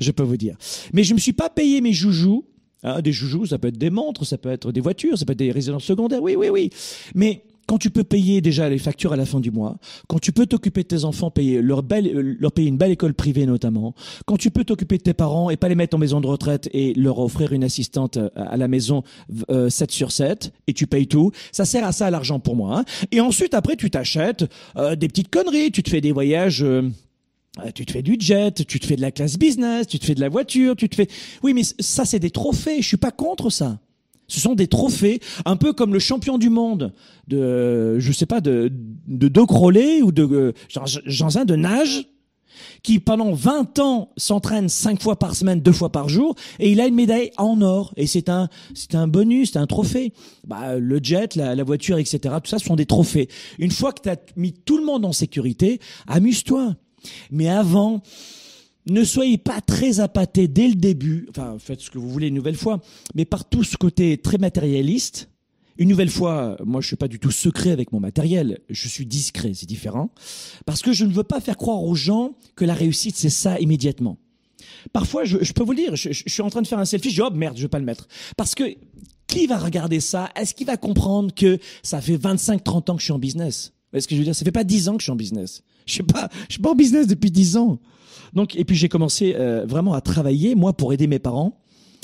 je 0.00 0.10
peux 0.10 0.22
vous 0.22 0.36
dire. 0.36 0.56
Mais 0.92 1.04
je 1.04 1.14
me 1.14 1.18
suis 1.18 1.32
pas 1.32 1.48
payé 1.48 1.80
mes 1.80 1.92
joujoux. 1.92 2.44
Hein, 2.82 3.02
des 3.02 3.12
joujoux, 3.12 3.44
ça 3.44 3.58
peut 3.58 3.68
être 3.68 3.76
des 3.76 3.90
montres, 3.90 4.24
ça 4.24 4.38
peut 4.38 4.48
être 4.48 4.72
des 4.72 4.80
voitures, 4.80 5.18
ça 5.18 5.26
peut 5.26 5.32
être 5.32 5.38
des 5.38 5.52
résidences 5.52 5.84
secondaires. 5.84 6.22
Oui, 6.22 6.34
oui, 6.34 6.48
oui. 6.48 6.70
Mais 7.14 7.44
quand 7.70 7.78
tu 7.78 7.90
peux 7.90 8.02
payer 8.02 8.40
déjà 8.40 8.68
les 8.68 8.78
factures 8.78 9.12
à 9.12 9.16
la 9.16 9.24
fin 9.24 9.38
du 9.38 9.52
mois, 9.52 9.76
quand 10.08 10.18
tu 10.18 10.32
peux 10.32 10.44
t'occuper 10.44 10.82
de 10.82 10.88
tes 10.88 11.04
enfants, 11.04 11.30
payer 11.30 11.62
leur, 11.62 11.84
belle, 11.84 12.10
leur 12.40 12.50
payer 12.50 12.66
une 12.66 12.76
belle 12.76 12.90
école 12.90 13.14
privée 13.14 13.46
notamment, 13.46 13.94
quand 14.26 14.36
tu 14.36 14.50
peux 14.50 14.64
t'occuper 14.64 14.98
de 14.98 15.04
tes 15.04 15.14
parents 15.14 15.50
et 15.50 15.56
pas 15.56 15.68
les 15.68 15.76
mettre 15.76 15.94
en 15.94 16.00
maison 16.00 16.20
de 16.20 16.26
retraite 16.26 16.68
et 16.72 16.94
leur 16.94 17.20
offrir 17.20 17.52
une 17.52 17.62
assistante 17.62 18.16
euh, 18.16 18.28
à 18.34 18.56
la 18.56 18.66
maison 18.66 19.04
euh, 19.50 19.70
7 19.70 19.92
sur 19.92 20.10
7 20.10 20.52
et 20.66 20.72
tu 20.72 20.88
payes 20.88 21.06
tout, 21.06 21.30
ça 21.52 21.64
sert 21.64 21.86
à 21.86 21.92
ça 21.92 22.10
l'argent 22.10 22.40
pour 22.40 22.56
moi. 22.56 22.80
Hein. 22.80 22.84
Et 23.12 23.20
ensuite 23.20 23.54
après 23.54 23.76
tu 23.76 23.88
t'achètes 23.88 24.50
euh, 24.76 24.96
des 24.96 25.06
petites 25.06 25.30
conneries, 25.30 25.70
tu 25.70 25.84
te 25.84 25.90
fais 25.90 26.00
des 26.00 26.10
voyages. 26.10 26.64
Euh, 27.58 27.70
tu 27.72 27.86
te 27.86 27.92
fais 27.92 28.02
du 28.02 28.16
jet, 28.18 28.64
tu 28.66 28.80
te 28.80 28.86
fais 28.86 28.96
de 28.96 29.00
la 29.00 29.12
classe 29.12 29.36
business, 29.38 29.86
tu 29.86 30.00
te 30.00 30.04
fais 30.04 30.16
de 30.16 30.20
la 30.20 30.28
voiture, 30.28 30.74
tu 30.74 30.88
te 30.88 30.96
fais. 30.96 31.08
Oui, 31.44 31.54
mais 31.54 31.62
ça 31.78 32.04
c'est 32.04 32.18
des 32.18 32.30
trophées. 32.30 32.82
Je 32.82 32.86
suis 32.88 32.96
pas 32.96 33.12
contre 33.12 33.50
ça. 33.50 33.78
Ce 34.30 34.40
sont 34.40 34.54
des 34.54 34.68
trophées, 34.68 35.20
un 35.44 35.56
peu 35.56 35.72
comme 35.72 35.92
le 35.92 35.98
champion 35.98 36.38
du 36.38 36.50
monde 36.50 36.92
de, 37.28 37.98
je 37.98 38.12
sais 38.12 38.26
pas, 38.26 38.40
de 38.40 38.72
de 39.06 39.28
deux 39.28 39.42
ou 39.42 40.12
de 40.12 40.22
euh, 40.22 40.52
Jean 41.06 41.44
de 41.44 41.56
nage, 41.56 42.06
qui 42.82 42.98
pendant 42.98 43.32
20 43.32 43.78
ans 43.78 44.10
s'entraîne 44.16 44.68
cinq 44.68 45.02
fois 45.02 45.18
par 45.18 45.34
semaine, 45.34 45.60
deux 45.60 45.72
fois 45.72 45.90
par 45.90 46.08
jour, 46.08 46.34
et 46.58 46.70
il 46.70 46.80
a 46.80 46.86
une 46.86 46.94
médaille 46.94 47.30
en 47.36 47.60
or. 47.62 47.92
Et 47.96 48.06
c'est 48.06 48.28
un, 48.28 48.48
c'est 48.74 48.94
un 48.94 49.08
bonus, 49.08 49.52
c'est 49.52 49.58
un 49.58 49.66
trophée. 49.66 50.12
Bah, 50.46 50.76
le 50.76 51.00
jet, 51.02 51.34
la, 51.36 51.54
la 51.54 51.64
voiture, 51.64 51.98
etc. 51.98 52.34
Tout 52.42 52.50
ça, 52.50 52.58
ce 52.58 52.66
sont 52.66 52.76
des 52.76 52.86
trophées. 52.86 53.28
Une 53.58 53.70
fois 53.70 53.92
que 53.92 54.02
tu 54.02 54.08
as 54.08 54.16
mis 54.36 54.52
tout 54.52 54.78
le 54.78 54.84
monde 54.84 55.04
en 55.04 55.12
sécurité, 55.12 55.80
amuse-toi. 56.06 56.76
Mais 57.30 57.48
avant, 57.48 58.02
ne 58.88 59.04
soyez 59.04 59.38
pas 59.38 59.60
très 59.60 60.00
appâtés 60.00 60.48
dès 60.48 60.68
le 60.68 60.74
début, 60.74 61.26
enfin 61.30 61.56
faites 61.58 61.80
ce 61.80 61.90
que 61.90 61.98
vous 61.98 62.08
voulez 62.08 62.28
une 62.28 62.34
nouvelle 62.34 62.56
fois, 62.56 62.80
mais 63.14 63.24
par 63.24 63.48
tout 63.48 63.64
ce 63.64 63.76
côté 63.76 64.18
très 64.18 64.38
matérialiste, 64.38 65.28
Une 65.78 65.88
nouvelle 65.88 66.10
fois, 66.10 66.58
moi 66.64 66.82
je 66.82 66.88
suis 66.88 66.96
pas 66.96 67.08
du 67.08 67.18
tout 67.18 67.30
secret 67.30 67.70
avec 67.70 67.92
mon 67.92 68.00
matériel, 68.00 68.58
je 68.68 68.88
suis 68.88 69.06
discret, 69.06 69.52
c'est 69.54 69.68
différent, 69.68 70.10
parce 70.66 70.82
que 70.82 70.92
je 70.92 71.06
ne 71.06 71.12
veux 71.12 71.24
pas 71.24 71.40
faire 71.40 71.56
croire 71.56 71.82
aux 71.82 71.94
gens 71.94 72.34
que 72.54 72.66
la 72.66 72.74
réussite 72.74 73.16
c'est 73.16 73.30
ça 73.30 73.58
immédiatement. 73.60 74.18
Parfois, 74.92 75.24
je, 75.24 75.52
peux 75.52 75.64
vous 75.64 75.72
le 75.72 75.78
dire, 75.78 75.96
je, 75.96 76.12
suis 76.12 76.42
en 76.42 76.50
train 76.50 76.62
de 76.62 76.66
faire 76.66 76.78
un 76.78 76.84
selfie, 76.84 77.10
je 77.10 77.14
dis, 77.14 77.22
oh 77.22 77.30
merde, 77.34 77.56
je 77.56 77.62
vais 77.62 77.68
pas 77.68 77.78
le 77.78 77.84
mettre. 77.84 78.08
Parce 78.36 78.54
que 78.54 78.64
qui 79.26 79.46
va 79.46 79.58
regarder 79.58 80.00
ça? 80.00 80.30
Est-ce 80.34 80.54
qu'il 80.54 80.66
va 80.66 80.76
comprendre 80.76 81.32
que 81.34 81.58
ça 81.82 82.00
fait 82.00 82.16
25, 82.16 82.64
30 82.64 82.90
ans 82.90 82.94
que 82.94 83.00
je 83.00 83.04
suis 83.04 83.12
en 83.12 83.18
business? 83.18 83.72
Vous 83.72 83.92
voyez 83.92 84.02
ce 84.02 84.08
que 84.08 84.14
je 84.14 84.20
veux 84.20 84.24
dire? 84.24 84.34
Ça 84.34 84.44
fait 84.44 84.52
pas 84.52 84.64
10 84.64 84.88
ans 84.88 84.94
que 84.94 85.00
je 85.00 85.04
suis 85.04 85.12
en 85.12 85.16
business. 85.16 85.62
Je 85.90 85.94
suis 85.94 86.02
pas, 86.02 86.28
je 86.48 86.54
suis 86.54 86.62
pas 86.62 86.70
en 86.70 86.74
business 86.74 87.06
depuis 87.06 87.30
10 87.30 87.56
ans. 87.56 87.80
Donc, 88.32 88.54
et 88.56 88.64
puis 88.64 88.76
j'ai 88.76 88.88
commencé 88.88 89.34
euh, 89.36 89.66
vraiment 89.66 89.92
à 89.92 90.00
travailler, 90.00 90.54
moi, 90.54 90.72
pour 90.72 90.92
aider 90.92 91.06
mes 91.06 91.18
parents. 91.18 91.60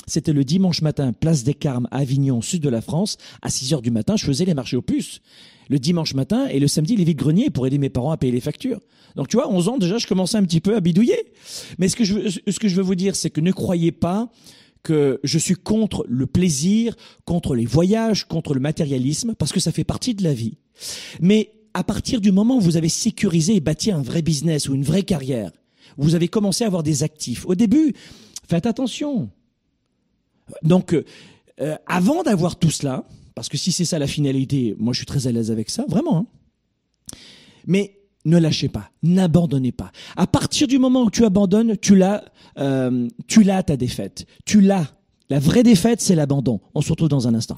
C'était 0.07 0.33
le 0.33 0.43
dimanche 0.43 0.81
matin, 0.81 1.11
place 1.13 1.43
des 1.43 1.53
Carmes, 1.53 1.87
Avignon, 1.91 2.41
sud 2.41 2.61
de 2.61 2.69
la 2.69 2.81
France. 2.81 3.17
À 3.41 3.49
6 3.49 3.73
heures 3.73 3.81
du 3.81 3.91
matin, 3.91 4.15
je 4.15 4.25
faisais 4.25 4.45
les 4.45 4.53
marchés 4.53 4.77
aux 4.77 4.81
puces. 4.81 5.21
Le 5.69 5.79
dimanche 5.79 6.13
matin 6.13 6.47
et 6.47 6.59
le 6.59 6.67
samedi, 6.67 6.95
les 6.95 7.03
vides-greniers 7.03 7.49
pour 7.49 7.67
aider 7.67 7.77
mes 7.77 7.89
parents 7.89 8.11
à 8.11 8.17
payer 8.17 8.31
les 8.31 8.39
factures. 8.39 8.79
Donc, 9.15 9.27
tu 9.27 9.35
vois, 9.35 9.49
11 9.49 9.67
ans, 9.67 9.77
déjà, 9.77 9.97
je 9.97 10.07
commençais 10.07 10.37
un 10.37 10.43
petit 10.43 10.61
peu 10.61 10.75
à 10.75 10.79
bidouiller. 10.79 11.19
Mais 11.77 11.89
ce 11.89 11.95
que 11.95 12.05
je 12.05 12.13
veux, 12.13 12.29
ce 12.29 12.59
que 12.59 12.67
je 12.67 12.75
veux 12.75 12.83
vous 12.83 12.95
dire, 12.95 13.15
c'est 13.15 13.29
que 13.29 13.41
ne 13.41 13.51
croyez 13.51 13.91
pas 13.91 14.29
que 14.83 15.19
je 15.23 15.37
suis 15.37 15.55
contre 15.55 16.05
le 16.07 16.25
plaisir, 16.25 16.95
contre 17.25 17.55
les 17.55 17.65
voyages, 17.65 18.25
contre 18.25 18.53
le 18.53 18.61
matérialisme, 18.61 19.35
parce 19.37 19.51
que 19.51 19.59
ça 19.59 19.73
fait 19.73 19.83
partie 19.83 20.15
de 20.15 20.23
la 20.23 20.33
vie. 20.33 20.57
Mais 21.19 21.51
à 21.77 21.83
partir 21.83 22.21
du 22.21 22.31
moment 22.31 22.57
où 22.57 22.59
vous 22.59 22.75
avez 22.75 22.89
sécurisé 22.89 23.55
et 23.55 23.59
bâti 23.59 23.91
un 23.91 24.01
vrai 24.01 24.23
business 24.23 24.67
ou 24.67 24.73
une 24.73 24.81
vraie 24.81 25.03
carrière, 25.03 25.51
vous 25.95 26.15
avez 26.15 26.27
commencé 26.27 26.63
à 26.63 26.67
avoir 26.67 26.81
des 26.81 27.03
actifs. 27.03 27.45
Au 27.45 27.53
début, 27.53 27.93
faites 28.49 28.65
attention. 28.65 29.29
Donc, 30.63 30.95
euh, 31.61 31.75
avant 31.85 32.23
d'avoir 32.23 32.55
tout 32.55 32.71
cela, 32.71 33.03
parce 33.35 33.47
que 33.47 33.57
si 33.57 33.71
c'est 33.71 33.85
ça 33.85 33.99
la 33.99 34.07
finalité, 34.07 34.75
moi 34.79 34.91
je 34.91 34.97
suis 34.97 35.05
très 35.05 35.27
à 35.27 35.31
l'aise 35.31 35.51
avec 35.51 35.69
ça, 35.69 35.85
vraiment. 35.87 36.17
Hein. 36.17 36.25
Mais 37.67 37.99
ne 38.25 38.39
lâchez 38.39 38.69
pas, 38.69 38.89
n'abandonnez 39.03 39.71
pas. 39.71 39.91
À 40.15 40.25
partir 40.25 40.67
du 40.67 40.79
moment 40.79 41.03
où 41.03 41.11
tu 41.11 41.25
abandonnes, 41.25 41.77
tu 41.77 41.95
l'as, 41.95 42.25
euh, 42.57 43.07
tu 43.27 43.43
l'as 43.43 43.61
ta 43.61 43.77
défaite. 43.77 44.25
Tu 44.45 44.61
l'as. 44.61 44.87
La 45.29 45.37
vraie 45.37 45.61
défaite, 45.61 46.01
c'est 46.01 46.15
l'abandon. 46.15 46.59
On 46.73 46.81
se 46.81 46.89
retrouve 46.89 47.09
dans 47.09 47.27
un 47.27 47.35
instant. 47.35 47.57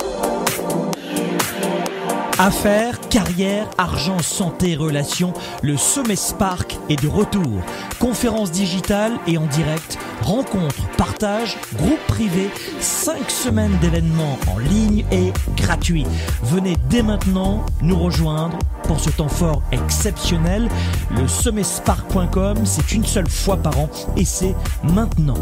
Affaires, 2.43 2.99
carrière, 3.09 3.67
argent, 3.77 4.17
santé, 4.17 4.75
relations, 4.75 5.31
le 5.61 5.77
sommet 5.77 6.15
Spark 6.15 6.75
est 6.89 6.99
de 6.99 7.07
retour. 7.07 7.61
Conférences 7.99 8.49
digitales 8.49 9.13
et 9.27 9.37
en 9.37 9.45
direct, 9.45 9.99
rencontres, 10.23 10.87
partages, 10.97 11.59
groupes 11.75 12.07
privés, 12.07 12.49
5 12.79 13.29
semaines 13.29 13.77
d'événements 13.79 14.39
en 14.47 14.57
ligne 14.57 15.05
et 15.11 15.31
gratuits. 15.55 16.07
Venez 16.41 16.77
dès 16.89 17.03
maintenant 17.03 17.63
nous 17.83 17.99
rejoindre 17.99 18.57
pour 18.85 18.99
ce 18.99 19.09
temps 19.09 19.29
fort 19.29 19.61
exceptionnel. 19.71 20.67
Le 21.15 21.27
sommetspark.com, 21.27 22.57
c'est 22.65 22.91
une 22.91 23.05
seule 23.05 23.29
fois 23.29 23.57
par 23.57 23.79
an 23.79 23.89
et 24.17 24.25
c'est 24.25 24.55
maintenant. 24.83 25.37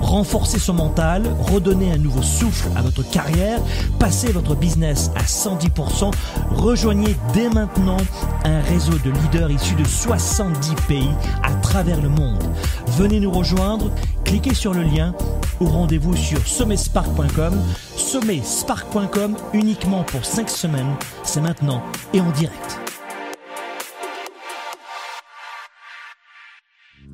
Renforcez 0.00 0.58
son 0.58 0.74
mental, 0.74 1.24
redonnez 1.40 1.90
un 1.92 1.98
nouveau 1.98 2.22
souffle 2.22 2.68
à 2.76 2.82
votre 2.82 3.02
carrière, 3.02 3.60
passez 3.98 4.30
votre 4.30 4.54
business 4.54 5.10
à 5.16 5.22
110%, 5.22 6.10
rejoignez 6.50 7.16
dès 7.32 7.48
maintenant 7.48 7.96
un 8.44 8.60
réseau 8.60 8.98
de 9.04 9.10
leaders 9.10 9.50
issus 9.50 9.74
de 9.74 9.84
70 9.84 10.74
pays 10.88 11.10
à 11.42 11.52
travers 11.54 12.00
le 12.00 12.08
monde. 12.08 12.42
Venez 12.88 13.20
nous 13.20 13.30
rejoindre, 13.30 13.90
cliquez 14.24 14.54
sur 14.54 14.74
le 14.74 14.82
lien 14.82 15.14
ou 15.60 15.66
rendez-vous 15.66 16.16
sur 16.16 16.46
sommetspark.com. 16.46 17.54
Sommetspark.com 17.96 19.36
uniquement 19.52 20.02
pour 20.04 20.24
5 20.24 20.48
semaines, 20.48 20.94
c'est 21.22 21.40
maintenant 21.40 21.82
et 22.12 22.20
en 22.20 22.30
direct. 22.30 22.80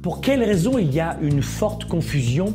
Pour 0.02 0.22
quelles 0.22 0.42
raisons 0.42 0.78
il 0.78 0.94
y 0.94 1.00
a 1.00 1.18
une 1.20 1.42
forte 1.42 1.84
confusion 1.84 2.54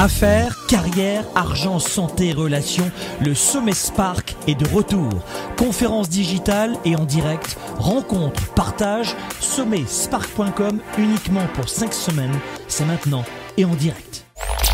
Affaires, 0.00 0.56
carrière, 0.68 1.24
argent, 1.34 1.80
santé, 1.80 2.32
relations, 2.32 2.88
le 3.20 3.34
sommet 3.34 3.72
Spark 3.72 4.36
est 4.46 4.54
de 4.54 4.64
retour. 4.68 5.08
Conférences 5.56 6.08
digitales 6.08 6.76
et 6.84 6.94
en 6.94 7.04
direct, 7.04 7.56
rencontres, 7.80 8.46
partages, 8.54 9.16
sommetspark.com 9.40 10.78
uniquement 10.98 11.48
pour 11.54 11.68
5 11.68 11.92
semaines. 11.92 12.38
C'est 12.68 12.84
maintenant 12.84 13.24
et 13.56 13.64
en 13.64 13.74
direct. 13.74 14.24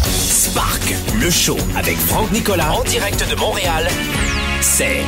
Spark, 0.03 0.95
le 1.19 1.31
show 1.31 1.57
avec 1.75 1.97
Franck 1.97 2.31
Nicolas 2.31 2.75
en 2.75 2.85
direct 2.85 3.25
de 3.31 3.37
Montréal. 3.37 3.89
C'est 4.61 5.05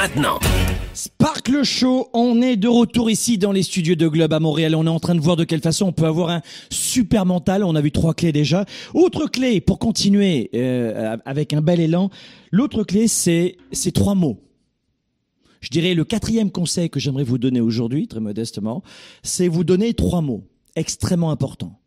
maintenant. 0.00 0.38
Spark 0.94 1.48
le 1.48 1.64
show, 1.64 2.08
on 2.12 2.40
est 2.40 2.54
de 2.54 2.68
retour 2.68 3.10
ici 3.10 3.36
dans 3.36 3.50
les 3.50 3.64
studios 3.64 3.96
de 3.96 4.06
Globe 4.06 4.32
à 4.32 4.38
Montréal. 4.38 4.76
On 4.76 4.86
est 4.86 4.90
en 4.90 5.00
train 5.00 5.16
de 5.16 5.20
voir 5.20 5.34
de 5.34 5.42
quelle 5.42 5.60
façon 5.60 5.86
on 5.86 5.92
peut 5.92 6.06
avoir 6.06 6.30
un 6.30 6.40
super 6.70 7.26
mental. 7.26 7.64
On 7.64 7.74
a 7.74 7.80
vu 7.80 7.90
trois 7.90 8.14
clés 8.14 8.30
déjà. 8.30 8.64
Autre 8.94 9.26
clé 9.26 9.60
pour 9.60 9.80
continuer 9.80 10.50
euh, 10.54 11.16
avec 11.24 11.52
un 11.52 11.62
bel 11.62 11.80
élan. 11.80 12.10
L'autre 12.52 12.84
clé, 12.84 13.08
c'est 13.08 13.56
ces 13.72 13.90
trois 13.90 14.14
mots. 14.14 14.40
Je 15.60 15.68
dirais 15.70 15.94
le 15.94 16.04
quatrième 16.04 16.52
conseil 16.52 16.90
que 16.90 17.00
j'aimerais 17.00 17.24
vous 17.24 17.38
donner 17.38 17.60
aujourd'hui, 17.60 18.06
très 18.06 18.20
modestement, 18.20 18.84
c'est 19.24 19.48
vous 19.48 19.64
donner 19.64 19.94
trois 19.94 20.20
mots 20.20 20.46
extrêmement 20.76 21.32
importants. 21.32 21.80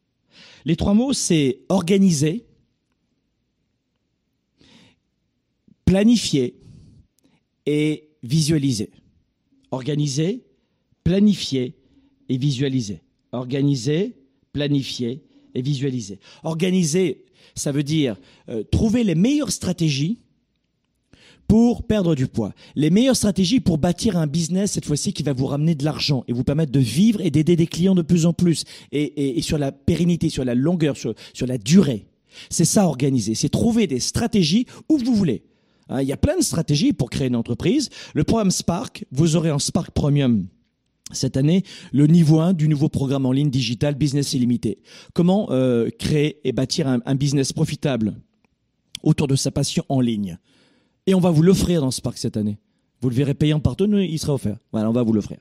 Les 0.66 0.76
trois 0.76 0.94
mots, 0.94 1.14
c'est 1.14 1.62
organiser, 1.70 2.46
planifier 5.86 6.62
et 7.72 8.10
visualiser. 8.22 8.92
Organiser, 9.72 10.44
planifier 11.06 11.74
et 12.28 12.38
visualiser. 12.38 13.00
Organiser, 13.32 14.14
planifier 14.52 15.22
et 15.56 15.62
visualiser. 15.62 16.20
Organiser, 16.44 17.24
ça 17.56 17.72
veut 17.72 17.84
dire 17.84 18.18
euh, 18.50 18.64
trouver 18.64 19.06
les 19.06 19.16
meilleures 19.16 19.54
stratégies 19.54 20.20
pour 21.48 21.84
perdre 21.84 22.14
du 22.14 22.28
poids. 22.28 22.54
Les 22.76 22.90
meilleures 22.90 23.16
stratégies 23.16 23.62
pour 23.62 23.78
bâtir 23.78 24.18
un 24.18 24.28
business, 24.28 24.74
cette 24.74 24.86
fois-ci, 24.86 25.14
qui 25.14 25.24
va 25.24 25.32
vous 25.32 25.46
ramener 25.46 25.74
de 25.74 25.86
l'argent 25.86 26.26
et 26.28 26.34
vous 26.34 26.44
permettre 26.44 26.74
de 26.74 26.80
vivre 26.80 27.22
et 27.22 27.32
d'aider 27.32 27.56
des 27.56 27.68
clients 27.68 27.96
de 27.96 28.02
plus 28.02 28.26
en 28.26 28.34
plus. 28.34 28.66
Et, 28.92 29.42
sur 29.42 29.58
la 29.58 29.72
pérennité, 29.72 30.28
sur 30.28 30.44
la 30.44 30.56
longueur, 30.56 30.98
sur, 30.98 31.14
sur 31.34 31.48
la 31.48 31.58
durée. 31.58 32.06
C'est 32.50 32.66
ça, 32.66 32.86
organiser. 32.86 33.34
C'est 33.34 33.50
trouver 33.50 33.88
des 33.88 34.02
stratégies 34.02 34.66
où 34.90 34.98
vous 34.98 35.16
voulez. 35.16 35.44
Hein, 35.92 36.02
il 36.02 36.08
y 36.08 36.14
a 36.14 36.18
plein 36.18 36.38
de 36.38 36.44
stratégies 36.44 36.94
pour 36.94 37.10
créer 37.10 37.28
une 37.28 37.36
entreprise. 37.36 37.90
Le 38.14 38.24
programme 38.24 38.50
Spark, 38.50 39.06
vous 39.12 39.36
aurez 39.36 39.52
en 39.52 39.60
Spark 39.60 39.92
Premium 39.92 40.48
cette 41.12 41.36
année 41.36 41.64
le 41.92 42.08
niveau 42.08 42.40
1 42.40 42.54
du 42.54 42.70
nouveau 42.70 42.88
programme 42.88 43.26
en 43.26 43.34
ligne 43.34 43.50
digital 43.50 43.96
Business 43.96 44.34
Illimité. 44.34 44.80
Comment 45.14 45.48
euh, 45.52 45.90
créer 46.00 46.40
et 46.48 46.54
bâtir 46.54 46.88
un, 46.88 47.16
business 47.16 47.52
profitable 47.52 48.16
autour 49.04 49.28
de 49.28 49.36
sa 49.36 49.52
passion 49.52 49.84
en 49.90 50.00
ligne. 50.00 50.38
Et 51.08 51.14
on 51.14 51.20
va 51.20 51.32
vous 51.32 51.42
l'offrir 51.42 51.82
dans 51.82 51.92
Spark 51.92 52.18
cette 52.18 52.38
année. 52.38 52.58
Vous 53.02 53.10
le 53.10 53.16
verrez 53.16 53.34
payant 53.34 53.60
partout, 53.60 53.88
nous, 53.88 53.98
il 53.98 54.20
sera 54.20 54.36
offert. 54.36 54.58
Voilà, 54.72 54.88
on 54.88 54.94
va 54.94 55.02
vous 55.02 55.12
l'offrir. 55.12 55.38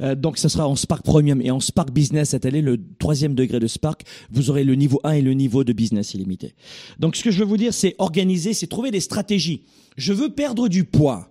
Euh, 0.00 0.16
donc, 0.16 0.38
ça 0.38 0.48
sera 0.48 0.66
en 0.66 0.74
Spark 0.74 1.04
Premium 1.04 1.40
et 1.40 1.52
en 1.52 1.60
Spark 1.60 1.92
Business 1.92 2.30
cette 2.30 2.44
année, 2.46 2.62
le 2.62 2.80
troisième 2.98 3.36
degré 3.36 3.60
de 3.60 3.68
Spark. 3.68 4.02
Vous 4.30 4.50
aurez 4.50 4.64
le 4.64 4.74
niveau 4.74 5.00
1 5.04 5.12
et 5.12 5.22
le 5.22 5.32
niveau 5.32 5.62
de 5.62 5.72
Business 5.72 6.14
illimité. 6.14 6.54
Donc, 6.98 7.14
ce 7.14 7.22
que 7.22 7.30
je 7.30 7.38
veux 7.38 7.44
vous 7.44 7.56
dire, 7.56 7.72
c'est 7.72 7.94
organiser, 7.98 8.54
c'est 8.54 8.66
trouver 8.66 8.90
des 8.90 9.00
stratégies. 9.00 9.62
Je 9.96 10.12
veux 10.12 10.30
perdre 10.30 10.68
du 10.68 10.82
poids. 10.82 11.30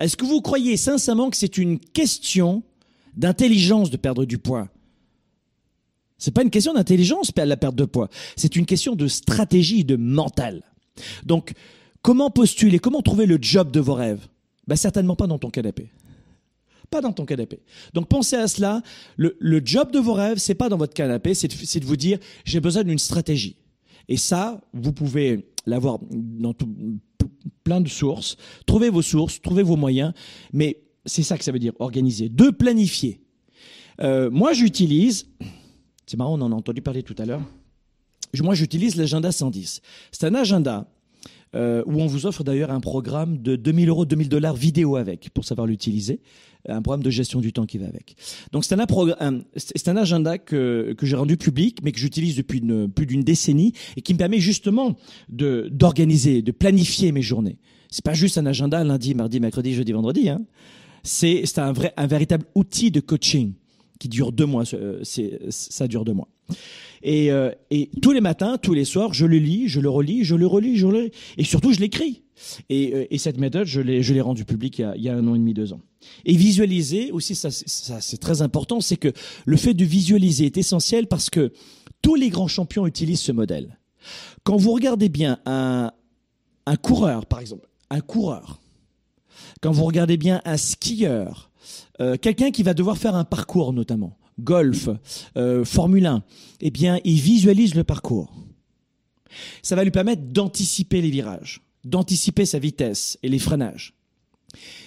Est-ce 0.00 0.16
que 0.16 0.24
vous 0.24 0.40
croyez 0.40 0.76
sincèrement 0.76 1.30
que 1.30 1.36
c'est 1.36 1.56
une 1.56 1.78
question 1.78 2.64
d'intelligence 3.16 3.90
de 3.90 3.96
perdre 3.96 4.24
du 4.24 4.38
poids? 4.38 4.68
C'est 6.18 6.32
pas 6.32 6.42
une 6.42 6.50
question 6.50 6.74
d'intelligence, 6.74 7.30
la 7.36 7.56
perte 7.56 7.76
de 7.76 7.84
poids. 7.84 8.08
C'est 8.36 8.56
une 8.56 8.66
question 8.66 8.96
de 8.96 9.06
stratégie, 9.06 9.84
de 9.84 9.96
mental. 9.96 10.62
Donc, 11.24 11.52
comment 12.02 12.30
postuler 12.30 12.78
Comment 12.78 13.02
trouver 13.02 13.26
le 13.26 13.38
job 13.40 13.70
de 13.70 13.80
vos 13.80 13.94
rêves? 13.94 14.26
Bah, 14.70 14.76
certainement 14.76 15.16
pas 15.16 15.26
dans 15.26 15.40
ton 15.40 15.50
canapé. 15.50 15.90
Pas 16.90 17.00
dans 17.00 17.12
ton 17.12 17.24
canapé. 17.24 17.58
Donc 17.92 18.06
pensez 18.06 18.36
à 18.36 18.46
cela. 18.46 18.82
Le, 19.16 19.60
job 19.64 19.90
de 19.90 19.98
vos 19.98 20.12
rêves, 20.12 20.38
c'est 20.38 20.54
pas 20.54 20.68
dans 20.68 20.76
votre 20.76 20.94
canapé, 20.94 21.34
c'est 21.34 21.48
de, 21.48 21.84
vous 21.84 21.96
dire 21.96 22.20
j'ai 22.44 22.60
besoin 22.60 22.84
d'une 22.84 23.00
stratégie. 23.00 23.56
Et 24.06 24.16
ça, 24.16 24.60
vous 24.72 24.92
pouvez 24.92 25.48
l'avoir 25.66 25.98
dans 26.08 26.54
plein 27.64 27.80
de 27.80 27.88
sources. 27.88 28.36
Trouvez 28.64 28.90
vos 28.90 29.02
sources, 29.02 29.42
trouvez 29.42 29.64
vos 29.64 29.74
moyens, 29.74 30.12
mais 30.52 30.80
c'est 31.04 31.24
ça 31.24 31.36
que 31.36 31.42
ça 31.42 31.50
veut 31.50 31.58
dire 31.58 31.72
organiser. 31.80 32.28
De 32.28 32.50
planifier. 32.50 33.20
Euh, 34.00 34.30
moi, 34.30 34.52
j'utilise. 34.52 35.26
C'est 36.06 36.16
marrant, 36.16 36.38
on 36.38 36.42
en 36.42 36.52
a 36.52 36.54
entendu 36.54 36.80
parler 36.80 37.02
tout 37.02 37.16
à 37.18 37.24
l'heure. 37.24 37.42
Moi, 38.40 38.54
j'utilise 38.54 38.94
l'agenda 38.94 39.32
110. 39.32 39.80
C'est 40.12 40.26
un 40.26 40.34
agenda 40.36 40.86
euh, 41.54 41.82
où 41.86 42.00
on 42.00 42.06
vous 42.06 42.26
offre 42.26 42.44
d'ailleurs 42.44 42.70
un 42.70 42.80
programme 42.80 43.38
de 43.38 43.56
2000 43.56 43.88
euros, 43.88 44.04
2000 44.04 44.28
dollars 44.28 44.54
vidéo 44.54 44.96
avec, 44.96 45.30
pour 45.30 45.44
savoir 45.44 45.66
l'utiliser, 45.66 46.20
un 46.68 46.82
programme 46.82 47.02
de 47.02 47.10
gestion 47.10 47.40
du 47.40 47.52
temps 47.52 47.66
qui 47.66 47.78
va 47.78 47.86
avec. 47.86 48.16
Donc 48.52 48.64
c'est 48.64 48.74
un, 48.78 49.40
c'est 49.56 49.88
un 49.88 49.96
agenda 49.96 50.38
que, 50.38 50.94
que 50.96 51.06
j'ai 51.06 51.16
rendu 51.16 51.36
public, 51.36 51.78
mais 51.82 51.92
que 51.92 51.98
j'utilise 51.98 52.36
depuis 52.36 52.62
plus 52.94 53.06
d'une 53.06 53.22
décennie 53.22 53.72
et 53.96 54.02
qui 54.02 54.12
me 54.14 54.18
permet 54.18 54.40
justement 54.40 54.96
d'organiser, 55.28 56.42
de 56.42 56.52
planifier 56.52 57.12
mes 57.12 57.22
journées. 57.22 57.58
C'est 57.90 58.04
pas 58.04 58.14
juste 58.14 58.38
un 58.38 58.46
agenda 58.46 58.84
lundi, 58.84 59.14
mardi, 59.14 59.40
mercredi, 59.40 59.74
jeudi, 59.74 59.92
vendredi. 59.92 60.28
Hein. 60.28 60.42
C'est 61.02 61.58
un 61.58 61.72
vrai, 61.72 61.92
un 61.96 62.06
véritable 62.06 62.44
outil 62.54 62.90
de 62.90 63.00
coaching 63.00 63.54
qui 64.00 64.08
dure 64.08 64.32
deux 64.32 64.46
mois. 64.46 64.64
C'est 65.04 65.38
ça 65.50 65.86
dure 65.86 66.04
deux 66.04 66.14
mois. 66.14 66.28
Et, 67.02 67.30
euh, 67.30 67.52
et 67.70 67.90
tous 68.02 68.10
les 68.10 68.20
matins, 68.20 68.58
tous 68.58 68.74
les 68.74 68.84
soirs, 68.84 69.14
je 69.14 69.24
le 69.24 69.38
lis, 69.38 69.68
je 69.68 69.80
le 69.80 69.88
relis, 69.88 70.24
je 70.24 70.34
le 70.34 70.46
relis, 70.46 70.76
je 70.76 70.86
le 70.88 71.10
et 71.38 71.44
surtout 71.44 71.72
je 71.72 71.78
l'écris. 71.78 72.22
Et, 72.68 72.94
euh, 72.94 73.06
et, 73.10 73.18
cette 73.18 73.38
méthode, 73.38 73.66
je 73.66 73.80
l'ai, 73.80 74.20
rendue 74.20 74.44
publique 74.44 74.78
il 74.78 75.02
y, 75.02 75.08
a, 75.08 75.14
un 75.14 75.26
an 75.28 75.34
et 75.34 75.38
demi, 75.38 75.54
deux 75.54 75.72
ans. 75.72 75.80
Et 76.24 76.34
visualiser 76.34 77.12
aussi, 77.12 77.34
ça, 77.34 77.50
c'est 77.50 78.16
très 78.16 78.42
important, 78.42 78.80
c'est 78.80 78.96
que 78.96 79.12
le 79.44 79.56
fait 79.56 79.74
de 79.74 79.84
visualiser 79.84 80.46
est 80.46 80.56
essentiel 80.56 81.06
parce 81.06 81.28
que 81.28 81.52
tous 82.00 82.14
les 82.14 82.30
grands 82.30 82.48
champions 82.48 82.86
utilisent 82.86 83.20
ce 83.20 83.32
modèle. 83.32 83.78
Quand 84.42 84.56
vous 84.56 84.72
regardez 84.72 85.10
bien 85.10 85.38
un 85.44 85.92
coureur, 86.82 87.26
par 87.26 87.40
exemple, 87.40 87.68
un 87.90 88.00
coureur, 88.00 88.60
quand 89.60 89.72
vous 89.72 89.84
regardez 89.84 90.16
bien 90.16 90.40
un 90.46 90.56
skieur, 90.56 91.49
euh, 92.00 92.16
quelqu'un 92.16 92.50
qui 92.50 92.62
va 92.62 92.74
devoir 92.74 92.98
faire 92.98 93.14
un 93.14 93.24
parcours 93.24 93.72
notamment, 93.72 94.16
golf, 94.38 94.88
euh, 95.36 95.64
Formule 95.64 96.06
1, 96.06 96.22
eh 96.60 96.70
bien, 96.70 96.98
il 97.04 97.20
visualise 97.20 97.74
le 97.74 97.84
parcours. 97.84 98.32
Ça 99.62 99.76
va 99.76 99.84
lui 99.84 99.90
permettre 99.90 100.22
d'anticiper 100.22 101.00
les 101.00 101.10
virages, 101.10 101.60
d'anticiper 101.84 102.46
sa 102.46 102.58
vitesse 102.58 103.18
et 103.22 103.28
les 103.28 103.38
freinages. 103.38 103.94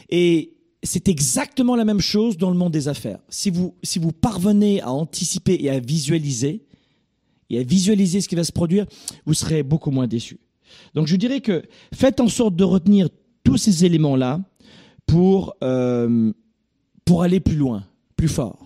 Et 0.10 0.54
c'est 0.84 1.08
exactement 1.08 1.76
la 1.76 1.86
même 1.86 2.02
chose 2.02 2.38
dans 2.38 2.50
le 2.50 2.58
monde 2.58 2.74
des 2.74 2.90
affaires. 2.90 3.20
Si 3.30 3.50
vous, 3.50 3.76
si 3.84 4.00
vous 4.00 4.12
parvenez 4.12 4.82
à 4.82 4.92
anticiper 4.92 5.58
et 5.60 5.70
à 5.70 5.80
visualiser, 5.80 6.66
et 7.50 7.60
à 7.60 7.64
visualiser 7.64 8.20
ce 8.20 8.28
qui 8.28 8.36
va 8.36 8.44
se 8.44 8.52
produire, 8.52 8.86
vous 9.26 9.34
serez 9.34 9.64
beaucoup 9.64 9.92
moins 9.92 10.08
déçu. 10.08 10.40
Donc 10.94 11.08
je 11.08 11.16
dirais 11.16 11.40
que 11.40 11.64
faites 11.94 12.20
en 12.20 12.28
sorte 12.28 12.56
de 12.56 12.64
retenir 12.64 13.10
tous 13.44 13.58
ces 13.58 13.86
éléments-là 13.86 14.42
pour, 15.06 15.56
euh, 15.64 16.34
pour 17.06 17.24
aller 17.24 17.40
plus 17.40 17.56
loin, 17.56 17.84
plus 18.16 18.30
fort. 18.30 18.64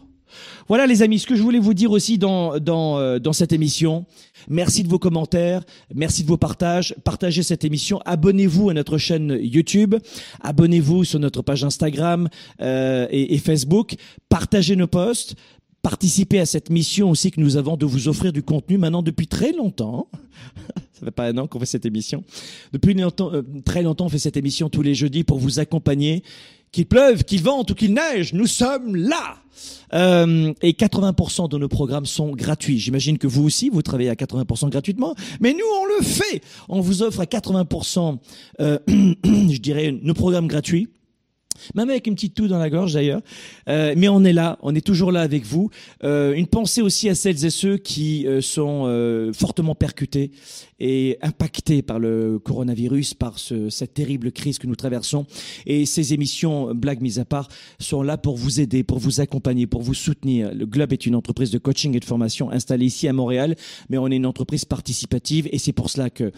Voilà 0.68 0.86
les 0.86 1.02
amis, 1.02 1.20
ce 1.20 1.28
que 1.28 1.36
je 1.36 1.42
voulais 1.42 1.60
vous 1.60 1.74
dire 1.74 1.92
aussi 1.92 2.18
dans, 2.18 2.60
dans, 2.60 3.00
euh, 3.00 3.20
dans 3.20 3.34
cette 3.34 3.54
émission. 3.54 4.06
Merci 4.50 4.84
de 4.84 4.90
vos 4.90 5.00
commentaires, 5.00 5.64
merci 5.94 6.24
de 6.24 6.28
vos 6.28 6.38
partages. 6.38 6.96
Partagez 7.04 7.44
cette 7.44 7.64
émission, 7.64 8.02
abonnez-vous 8.06 8.70
à 8.70 8.74
notre 8.74 8.98
chaîne 8.98 9.38
YouTube, 9.42 9.96
abonnez-vous 10.42 11.04
sur 11.06 11.20
notre 11.20 11.42
page 11.42 11.64
Instagram 11.64 12.28
euh, 12.62 13.08
et, 13.10 13.38
Facebook, 13.38 13.96
partagez 14.30 14.76
nos 14.76 14.88
posts, 14.88 15.36
participez 15.82 16.40
à 16.40 16.46
cette 16.46 16.70
mission 16.70 17.10
aussi 17.10 17.32
que 17.32 17.40
nous 17.40 17.56
avons 17.56 17.78
de 17.78 17.86
vous 17.86 18.08
offrir 18.08 18.34
du 18.34 18.44
contenu 18.44 18.78
maintenant 18.78 19.04
depuis 19.04 19.28
très 19.28 19.54
longtemps. 19.54 20.10
Ça 20.94 21.06
fait 21.06 21.12
pas 21.12 21.28
un 21.28 21.38
an 21.38 21.48
qu'on 21.48 21.60
fait 21.60 21.68
cette 21.68 21.86
émission. 21.86 22.24
Depuis 22.74 22.96
euh, 23.00 23.42
très 23.64 23.84
longtemps, 23.84 24.06
on 24.06 24.10
fait 24.10 24.18
cette 24.18 24.38
émission 24.38 24.68
tous 24.68 24.82
les 24.82 24.96
jeudis 24.96 25.24
pour 25.24 25.38
vous 25.38 25.60
accompagner 25.60 26.24
qu'il 26.72 26.86
pleuve, 26.86 27.24
qu'il 27.24 27.42
vente 27.42 27.72
ou 27.72 27.76
qu'il 27.76 27.94
neige, 27.94 28.34
nous 28.34 28.48
sommes 28.48 28.96
là. 28.96 29.38
Euh, 29.94 30.54
et 30.62 30.74
80% 30.74 31.50
de 31.50 31.58
nos 31.58 31.68
programmes 31.68 32.06
sont 32.06 32.32
gratuits. 32.32 32.78
J'imagine 32.78 33.18
que 33.18 33.28
vous 33.28 33.44
aussi, 33.44 33.70
vous 33.70 33.82
travaillez 33.82 34.10
à 34.10 34.16
80% 34.16 34.70
gratuitement, 34.70 35.16
mais 35.40 35.54
nous, 35.54 35.66
on 35.82 35.86
le 35.86 36.04
fait. 36.04 36.42
On 36.70 36.82
vous 36.82 37.04
offre 37.04 37.22
à 37.22 37.26
80%, 37.26 38.18
euh, 38.60 38.80
je 38.88 39.58
dirais, 39.58 39.98
nos 40.02 40.14
programmes 40.14 40.48
gratuits 40.48 40.90
même 41.76 41.90
avec 41.90 42.08
une 42.08 42.16
petite 42.16 42.34
toux 42.34 42.48
dans 42.48 42.58
la 42.58 42.70
gorge 42.70 42.94
d'ailleurs. 42.94 43.22
Euh, 43.70 43.94
mais 43.98 44.10
on 44.10 44.24
est 44.24 44.34
là, 44.34 44.58
on 44.62 44.76
est 44.76 44.86
toujours 44.86 45.12
là 45.12 45.22
avec 45.22 45.46
vous. 45.46 45.70
Euh, 46.04 46.34
une 46.34 46.48
pensée 46.48 46.82
aussi 46.82 47.10
à 47.10 47.16
celles 47.16 47.46
et 47.46 47.50
ceux 47.50 47.78
qui 47.78 48.28
euh, 48.28 48.42
sont 48.42 48.68
fortement 49.34 49.76
percutés 49.76 50.32
et 50.80 51.18
impactés 51.22 51.82
par 51.82 52.00
le 52.00 52.40
coronavirus, 52.40 53.14
par 53.14 53.40
ce, 53.40 53.70
cette 53.70 53.94
terrible 53.94 54.32
crise 54.32 54.60
que 54.60 54.68
nous 54.68 54.76
traversons. 54.76 55.26
Et 55.66 55.86
ces 55.86 56.14
émissions, 56.14 56.74
blagues 56.74 57.02
mises 57.02 57.20
à 57.20 57.26
part, 57.26 57.48
sont 57.80 58.04
là 58.04 58.18
pour 58.18 58.38
vous 58.38 58.60
aider, 58.60 58.84
pour 58.84 59.00
vous 59.00 59.20
accompagner, 59.20 59.68
pour 59.68 59.82
vous 59.82 59.94
soutenir. 59.94 60.54
Le 60.54 60.66
Globe 60.66 60.94
est 60.94 61.06
une 61.06 61.16
entreprise 61.16 61.52
de 61.52 61.58
coaching 61.58 61.96
et 61.96 62.00
de 62.00 62.06
formation 62.06 62.52
installée 62.52 62.86
ici 62.86 63.08
à 63.08 63.14
Montréal, 63.14 63.56
mais 63.90 63.98
on 63.98 64.08
est 64.08 64.16
une 64.16 64.26
entreprise 64.26 64.66
participative 64.66 65.50
et 65.52 65.58
c'est 65.58 65.74
pour 65.74 65.90
cela 65.90 66.10
que 66.10 66.32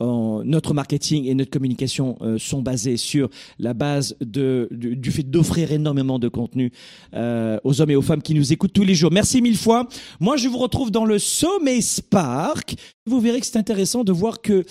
notre 0.00 0.74
marketing 0.74 1.26
et 1.26 1.34
notre 1.34 1.50
communication 1.50 2.16
euh, 2.22 2.38
sont 2.38 2.62
basés 2.62 2.96
sur 2.96 3.28
la 3.58 3.74
base 3.74 4.16
de, 4.20 4.68
du 4.70 5.10
fait 5.10 5.22
d'offrir 5.22 5.72
énormément 5.72 6.18
de 6.18 6.28
contenu 6.28 6.72
euh, 7.14 7.58
aux 7.64 7.80
hommes 7.80 7.90
et 7.90 7.96
aux 7.96 8.02
femmes 8.02 8.22
qui 8.22 8.34
nous 8.34 8.52
écoutent 8.52 8.72
tous 8.72 8.84
les 8.84 8.94
jours. 8.94 9.10
Merci 9.12 9.42
mille 9.42 9.56
fois. 9.56 9.88
Moi, 10.18 10.36
je 10.36 10.48
vous 10.48 10.58
retrouve 10.58 10.90
dans 10.90 11.04
le 11.04 11.18
Sommet 11.18 11.80
Spark. 11.80 12.74
Vous 13.06 13.20
verrez 13.20 13.40
que 13.40 13.46
c'est 13.46 13.58
intéressant 13.58 14.04
de 14.04 14.12
voir 14.12 14.40
que 14.40 14.64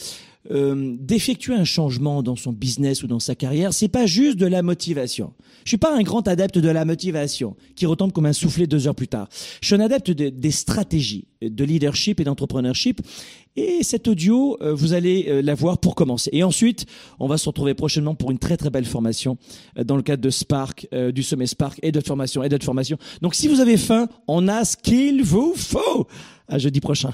euh, 0.52 0.96
d'effectuer 0.98 1.54
un 1.54 1.66
changement 1.66 2.24
dans 2.24 2.38
son 2.38 2.54
business 2.54 3.04
ou 3.04 3.08
dans 3.08 3.20
sa 3.20 3.36
carrière, 3.36 3.74
c'est 3.74 3.90
pas 3.90 4.06
juste 4.06 4.38
de 4.38 4.46
la 4.46 4.62
motivation. 4.62 5.34
Je 5.66 5.72
suis 5.72 5.78
pas 5.78 5.94
un 5.94 6.02
grand 6.02 6.28
adepte 6.30 6.58
de 6.58 6.70
la 6.70 6.86
motivation 6.86 7.58
qui 7.76 7.86
retombe 7.86 8.14
comme 8.14 8.26
un 8.26 8.34
soufflet 8.34 8.66
deux 8.66 8.88
heures 8.88 8.96
plus 8.96 9.10
tard. 9.10 9.28
Je 9.62 9.68
suis 9.68 9.76
un 9.76 9.82
adepte 9.82 10.12
des 10.12 10.52
stratégies 10.52 11.28
de 11.42 11.64
leadership 11.66 12.22
et 12.22 12.24
d'entrepreneurship. 12.24 13.02
Et 13.58 13.84
cet 13.84 14.08
audio, 14.08 14.58
euh, 14.62 14.74
vous 14.74 14.94
allez 14.94 15.26
euh, 15.28 15.42
l'avoir 15.42 15.78
pour 15.78 15.94
commencer. 15.94 16.30
Et 16.32 16.44
ensuite, 16.44 16.86
on 17.20 17.28
va 17.28 17.38
se 17.38 17.48
retrouver 17.50 17.74
prochainement 17.74 18.16
pour 18.16 18.32
une 18.32 18.40
très 18.40 18.56
très 18.56 18.70
belle 18.70 18.86
formation 18.86 19.38
dans 19.76 19.98
le 19.98 20.04
cadre 20.04 20.24
de 20.24 20.30
Spark, 20.30 20.88
du 21.14 21.22
sommet 21.22 21.48
Spark 21.48 21.80
et 21.84 21.92
de 21.92 22.00
formation 22.00 22.44
et 22.44 22.50
de 22.50 22.64
formation. 22.64 22.98
Donc 23.22 23.36
si 23.36 23.50
vous 23.50 23.60
avez 23.60 23.76
faim, 23.76 24.08
on 24.28 24.48
a 24.48 24.64
ce 24.64 24.78
qu'il 24.78 25.22
vous 25.24 25.54
faut. 25.56 26.08
À 26.48 26.58
jeudi 26.58 26.80
prochain 26.80 27.14